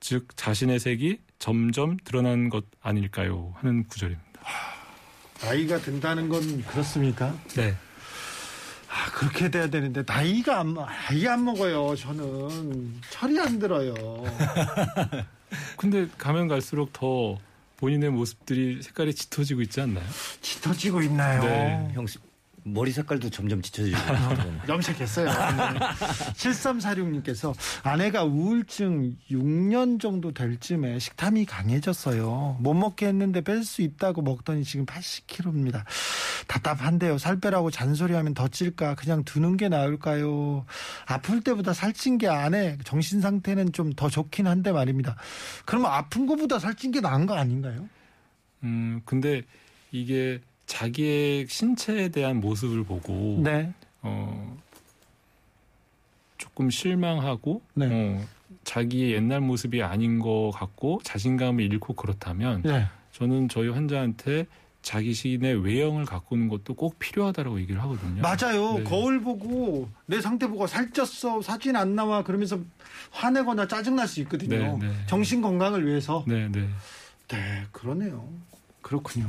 [0.00, 3.52] 즉 자신의 색이 점점 드러나는 것 아닐까요?
[3.58, 4.40] 하는 구절입니다.
[5.42, 7.34] 나이가 든다는 건 그렇습니까?
[7.48, 7.76] 네.
[8.88, 11.94] 아, 그렇게 돼야 되는데 나이가 안 나이 안 먹어요.
[11.96, 13.92] 저는 철이 안 들어요.
[15.76, 17.38] 근데 가면 갈수록 더
[17.76, 20.06] 본인의 모습들이 색깔이 짙어지고 있지 않나요?
[20.40, 21.42] 짙어지고 있나요?
[21.42, 21.90] 네.
[21.92, 22.06] 형
[22.64, 23.96] 머리 색깔도 점점 짙어지고
[24.68, 25.28] 염색했어요.
[26.34, 32.58] 7346님께서 아내가 우울증 6년 정도 될 쯤에 식탐이 강해졌어요.
[32.60, 35.84] 못 먹게 했는데 뺄 수 있다고 먹더니 지금 80kg입니다.
[36.48, 37.16] 답답한데요.
[37.18, 38.94] 살 빼라고 잔소리하면 더 찔까?
[38.96, 40.66] 그냥 두는 게 나을까요?
[41.06, 45.14] 아플 때보다 살찐 게 아내 정신 상태는 좀 더 좋긴 한데 말입니다.
[45.66, 47.88] 그러면 아픈 것보다 살찐 게 나은 거 아닌가요?
[48.64, 49.42] 음, 근데
[49.92, 53.72] 이게 자기의 신체에 대한 모습을 보고 네.
[54.02, 54.56] 어
[56.38, 57.88] 조금 실망하고 네.
[57.90, 58.26] 어,
[58.64, 62.86] 자기의 옛날 모습이 아닌 것 같고 자신감을 잃고 그렇다면 네.
[63.12, 64.46] 저는 저희 환자한테
[64.82, 68.20] 자기 시인의 외형을 가꾸는 것도 꼭 필요하다라고 얘기를 하거든요.
[68.20, 68.78] 맞아요.
[68.78, 68.84] 네.
[68.84, 72.58] 거울 보고 내 상태 보고 살쪘어 사진 안 나와 그러면서
[73.10, 74.78] 화내거나 짜증 날 수 있거든요.
[74.78, 74.94] 네, 네.
[75.06, 76.24] 정신 건강을 위해서.
[76.26, 76.68] 네, 네.
[77.28, 78.28] 네, 그러네요.
[78.82, 79.26] 그렇군요.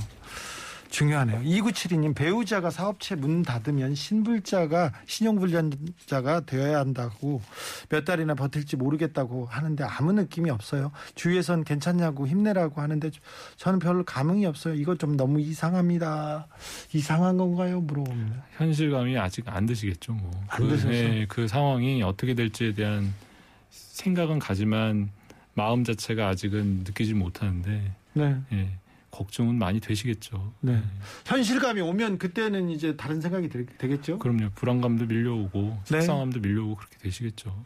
[0.95, 1.41] 중요하네요.
[1.41, 7.41] 2972님 배우자가 사업체 문 닫으면 신불자가 신용불량자가 되어야 한다고
[7.89, 10.93] 몇 달이나 버틸지 모르겠다고 하는데 아무 느낌이 없어요.
[11.15, 13.11] 주위에선 괜찮냐고 힘내라고 하는데
[13.57, 14.73] 저는 별로 감흥이 없어요.
[14.75, 16.47] 이거 좀 너무 이상합니다.
[16.93, 17.81] 이상한 건가요?
[17.81, 18.45] 물어봅니다.
[18.55, 20.13] 현실감이 아직 안 드시겠죠.
[20.13, 20.31] 뭐.
[20.47, 20.75] 안 그.
[20.87, 23.13] 네, 그 상황이 어떻게 될지에 대한
[23.69, 25.09] 생각은 가지만
[25.55, 28.37] 마음 자체가 아직은 느끼지 못하는데 네.
[28.53, 28.77] 예,
[29.15, 30.53] 걱정은 많이 되시겠죠.
[30.59, 30.81] 네.
[31.25, 34.19] 현실감이 오면 그때는 이제 다른 생각이 되, 되겠죠.
[34.19, 34.49] 그럼요.
[34.55, 36.01] 불안감도 밀려오고 네.
[36.01, 37.63] 속상함도 밀려오고 그렇게 되시겠죠.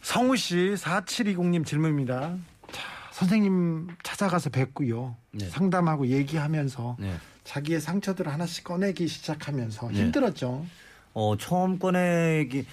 [0.00, 2.36] 성우 씨 4720님 질문입니다.
[2.72, 2.82] 자,
[3.12, 5.14] 선생님 찾아가서 뵙고요.
[5.32, 5.46] 네.
[5.50, 7.14] 상담하고 얘기하면서 네.
[7.44, 10.00] 자기의 상처들을 하나씩 꺼내기 시작하면서 네.
[10.00, 10.64] 힘들었죠.
[11.12, 12.64] 어, 처음 꺼내기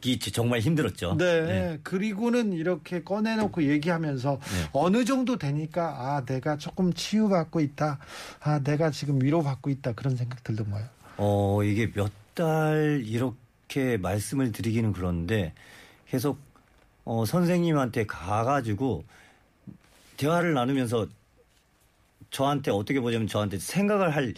[0.00, 1.16] 기 정말 힘들었죠.
[1.18, 1.78] 네.
[1.82, 4.68] 그리고는 이렇게 꺼내놓고 얘기하면서 네.
[4.72, 7.98] 어느 정도 되니까 아 내가 조금 치유받고 있다.
[8.40, 10.84] 아 내가 지금 위로받고 있다 그런 생각 들던가요?
[11.16, 15.54] 어, 이게 몇 달 이렇게 말씀을 드리기는 그런데
[16.06, 16.38] 계속
[17.04, 19.04] 어, 선생님한테 가가지고
[20.18, 21.08] 대화를 나누면서
[22.30, 24.34] 저한테 어떻게 보자면 저한테 생각을 할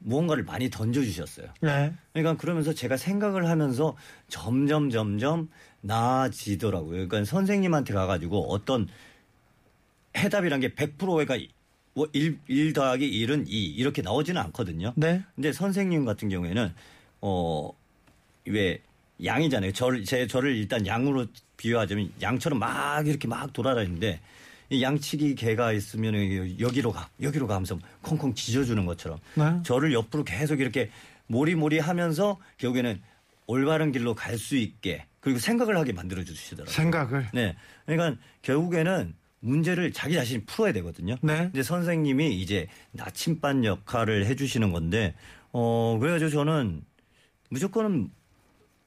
[0.00, 1.46] 무언가를 많이 던져주셨어요.
[1.60, 1.94] 네.
[2.12, 3.96] 그러니까 그러면서 제가 생각을 하면서
[4.28, 5.48] 점점 점점
[5.80, 7.08] 나아지더라고요.
[7.08, 8.88] 그러니까 선생님한테 가가지고 어떤
[10.16, 11.36] 해답이란 게 100%가
[12.12, 14.92] 1, 1 더하기 1은 2 이렇게 나오지는 않거든요.
[14.96, 15.22] 네.
[15.34, 16.74] 근데 선생님 같은 경우에는
[17.20, 17.80] 어
[18.46, 18.80] 왜
[19.22, 19.72] 양이잖아요.
[19.72, 21.26] 저를 제 저를 일단 양으로
[21.56, 24.20] 비유하자면 양처럼 막 이렇게 막 돌아다니는데 이
[24.70, 29.60] 양치기 개가 있으면 여기로 가 여기로 가 하면서 콩콩 짖어주는 것처럼 네.
[29.64, 30.90] 저를 옆으로 계속 이렇게
[31.26, 33.00] 모리모리 하면서 결국에는
[33.46, 36.72] 올바른 길로 갈 수 있게 그리고 생각을 하게 만들어 주시더라고요.
[36.72, 37.28] 생각을.
[37.34, 37.56] 네.
[37.86, 41.16] 그러니까 결국에는 문제를 자기 자신이 풀어야 되거든요.
[41.22, 41.36] 네.
[41.44, 45.14] 근데 선생님이 이제 나침반 역할을 해주시는 건데,
[45.52, 46.82] 어, 그래가지고 저는
[47.48, 48.10] 무조건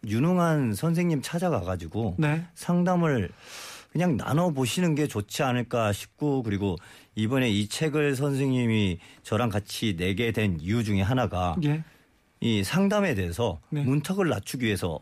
[0.05, 2.45] 유능한 선생님 찾아가가지고 네.
[2.55, 3.29] 상담을
[3.93, 6.75] 그냥 나눠 보시는 게 좋지 않을까 싶고, 그리고
[7.15, 11.83] 이번에 이 책을 선생님이 저랑 같이 내게 된 이유 중에 하나가 예.
[12.41, 13.83] 이 상담에 대해서 네.
[13.83, 14.99] 문턱을 낮추기 위해서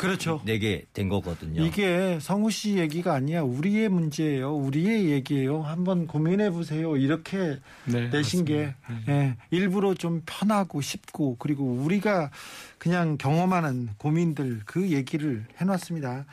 [0.00, 0.40] 그렇죠.
[0.46, 1.62] 내게 된 거거든요.
[1.62, 3.42] 이게 성우 씨 얘기가 아니야.
[3.42, 4.56] 우리의 문제예요.
[4.56, 5.60] 우리의 얘기예요.
[5.60, 6.96] 한번 고민해 보세요.
[6.96, 9.12] 이렇게 네, 내신 게 맞습니다.
[9.12, 12.30] 예, 일부러 좀 편하고 쉽고 그리고 우리가
[12.78, 16.24] 그냥 경험하는 고민들 그 얘기를 해놨습니다.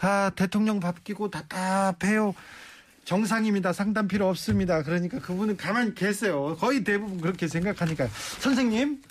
[0.00, 2.32] 아 대통령 바뀌고 답답해요.
[3.04, 3.72] 정상입니다.
[3.72, 4.84] 상담 필요 없습니다.
[4.84, 6.56] 그러니까 그분은 가만히 계세요.
[6.60, 8.06] 거의 대부분 그렇게 생각하니까
[8.38, 9.02] 선생님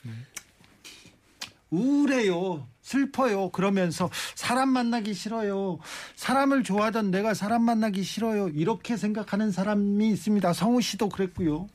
[1.74, 2.67] 우울해요.
[2.82, 3.49] 슬퍼요.
[3.49, 5.80] 그러면서 사람 만나기 싫어요.
[6.15, 8.49] 사람을 좋아하던 내가 사람 만나기 싫어요.
[8.49, 10.53] 이렇게 생각하는 사람이 있습니다.
[10.53, 11.67] 성우 씨도 그랬고요.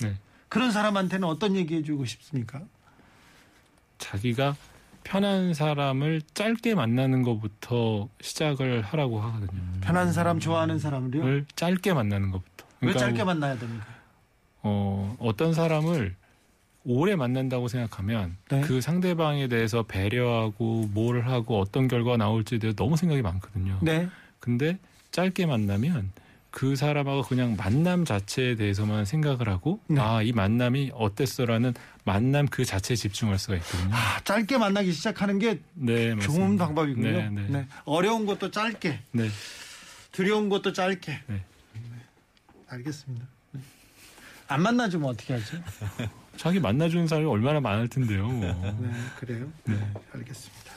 [0.00, 0.16] 네.
[0.48, 2.62] 그런 사람한테는 어떤 얘기 해주고 싶습니까?
[3.98, 4.56] 자기가
[5.04, 9.60] 편한 사람을 짧게 만나는 것부터 시작을 하라고 하거든요.
[9.80, 11.24] 편한 사람 좋아하는 사람을요?
[11.24, 12.66] 을 짧게 만나는 것부터.
[12.80, 13.86] 왜 그러니까 짧게 만나야 됩니까?
[14.62, 16.16] 어, 어떤 사람을
[16.84, 18.62] 오래 만난다고 생각하면 네.
[18.62, 23.78] 그 상대방에 대해서 배려하고 뭘 하고 어떤 결과가 나올지에 대해 너무 생각이 많거든요.
[23.82, 24.08] 네.
[24.38, 24.78] 근데
[25.10, 26.12] 짧게 만나면
[26.50, 30.00] 그 사람하고 그냥 만남 자체에 대해서만 생각을 하고 네.
[30.00, 31.74] 아, 이 만남이 어땠어라는
[32.04, 33.94] 만남 그 자체에 집중할 수가 있거든요.
[33.94, 36.18] 아, 짧게 만나기 시작하는 게 네.
[36.18, 37.10] 좋은 방법이군요.
[37.10, 37.46] 네, 네.
[37.48, 37.66] 네.
[37.84, 39.28] 어려운 것도 짧게, 네.
[40.10, 41.20] 두려운 것도 짧게.
[41.26, 41.44] 네.
[42.68, 43.26] 알겠습니다.
[43.52, 43.60] 네.
[44.48, 45.58] 안 만나주면 어떻게 하죠?
[46.36, 48.28] 자기 만나주는 사람이 얼마나 많을 텐데요.
[48.28, 48.54] 네,
[49.18, 49.46] 그래요.
[49.64, 49.74] 네.
[50.14, 50.70] 알겠습니다.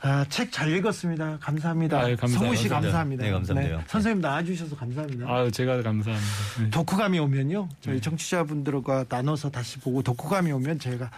[0.00, 1.38] 아, 책 잘 읽었습니다.
[1.40, 1.98] 감사합니다.
[1.98, 2.38] 아유, 감사합니다.
[2.38, 3.24] 성우 씨 감사합니다.
[3.24, 3.24] 감사합니다.
[3.24, 3.84] 네, 감사합니다.
[3.88, 5.26] 선생님 나와주셔서 감사합니다.
[5.26, 6.20] 아, 제가 감사합니다.
[6.62, 6.70] 네.
[6.70, 7.68] 독후감이 오면요.
[7.80, 11.10] 저희 청취자분들과 나눠서 다시 보고 독후감이 오면 저희가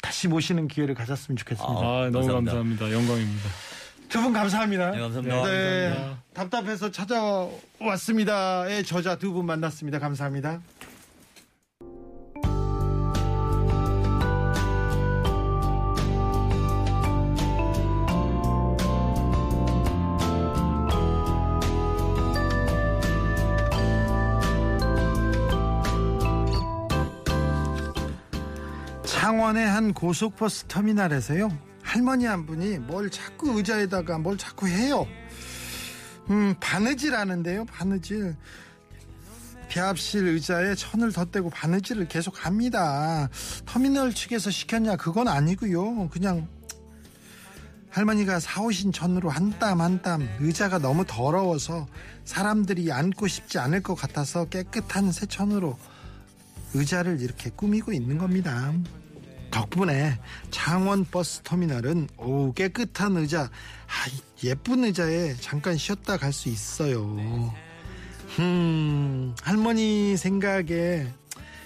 [0.00, 1.72] 다시 모시는 기회를 가졌으면 좋겠습니다.
[1.74, 2.52] 아, 너무 감사합니다.
[2.54, 2.92] 감사합니다.
[2.92, 3.48] 영광입니다.
[4.08, 4.90] 두 분 감사합니다.
[4.90, 5.44] 네, 감사합니다.
[5.44, 6.22] 네, 감사합니다.
[6.34, 9.98] 답답해서 찾아왔습니다의 저자 두 분 만났습니다.
[9.98, 10.60] 감사합니다.
[29.50, 31.48] 창원의 한 고속버스 터미널에서요
[31.82, 35.06] 할머니 한 분이 뭘 자꾸 의자에다가 뭘 자꾸 해요.
[36.30, 38.36] 음 바느질 하는데요 바느질
[39.68, 43.28] 배합실 의자에 천을 덧대고 바느질을 계속 합니다.
[43.66, 46.46] 터미널 측에서 시켰냐 그건 아니고요 그냥
[47.90, 51.88] 할머니가 사오신 천으로 한 땀 한 땀 의자가 너무 더러워서
[52.24, 55.76] 사람들이 앉고 싶지 않을 것 같아서 깨끗한 새 천으로
[56.74, 58.72] 의자를 이렇게 꾸미고 있는 겁니다.
[59.50, 60.18] 덕분에
[60.50, 64.10] 창원 버스 터미널은 오 깨끗한 의자, 아,
[64.44, 67.52] 예쁜 의자에 잠깐 쉬었다 갈 수 있어요.
[68.38, 71.06] 음, 할머니 생각에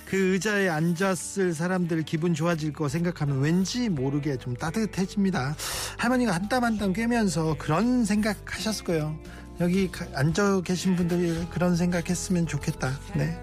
[0.07, 5.55] 그 의자에 앉았을 사람들 기분 좋아질 거 생각하면 왠지 모르게 좀 따뜻해집니다.
[5.99, 9.19] 할머니가 한 땀 한 땀 꿰면서 그런 생각 하셨을 거예요.
[9.61, 12.93] 여기 가- 앉아 계신 분들이 그런 생각했으면 좋겠다.
[13.15, 13.39] 네.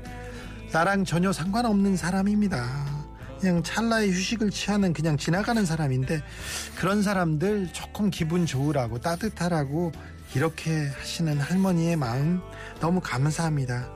[0.71, 2.90] 나랑 전혀 상관없는 사람입니다.
[3.41, 6.21] 그냥 찰나의 휴식을 취하는 그냥 지나가는 사람인데
[6.75, 9.91] 그런 사람들 조금 기분 좋으라고 따뜻하라고
[10.35, 12.39] 이렇게 하시는 할머니의 마음
[12.79, 13.89] 너무 감사합니다.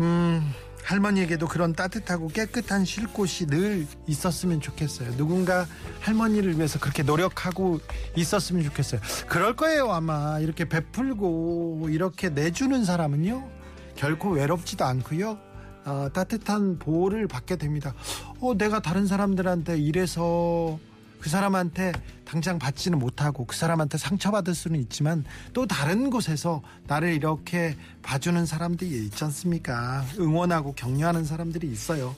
[0.00, 0.50] 음,
[0.84, 5.18] 할머니에게도 그런 따뜻하고 깨끗한 쉴 곳이 늘 있었으면 좋겠어요.
[5.18, 5.66] 누군가
[6.00, 7.78] 할머니를 위해서 그렇게 노력하고
[8.16, 9.02] 있었으면 좋겠어요.
[9.28, 10.38] 그럴 거예요, 아마.
[10.40, 13.48] 이렇게 베풀고 이렇게 내주는 사람은요,
[13.96, 15.51] 결코 외롭지도 않고요.
[15.84, 17.94] 어, 따뜻한 보호를 받게 됩니다.
[18.40, 20.78] 어, 내가 다른 사람들한테 이래서
[21.20, 21.92] 그 사람한테
[22.24, 28.90] 당장 받지는 못하고 그 사람한테 상처받을 수는 있지만 또 다른 곳에서 나를 이렇게 봐주는 사람들이
[29.06, 30.04] 있지 않습니까?
[30.18, 32.16] 응원하고 격려하는 사람들이 있어요.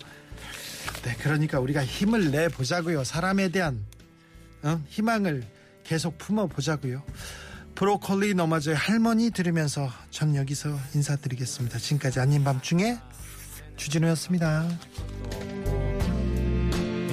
[1.03, 3.05] 네, 그러니까 우리가 힘을 내 보자고요.
[3.05, 3.85] 사람에 대한
[4.63, 4.81] 어?
[4.89, 5.45] 희망을
[5.85, 7.03] 계속 품어 보자고요.
[7.75, 11.79] 브로콜리 너마저의 할머니 들으면서 전 여기서 인사드리겠습니다.
[11.79, 12.97] 지금까지 아닌 밤중에
[13.77, 14.67] 주진우였습니다.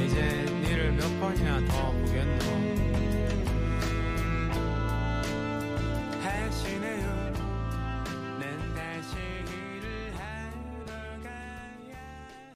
[0.06, 2.41] 이제 니를 몇 번이나 더 보겠나?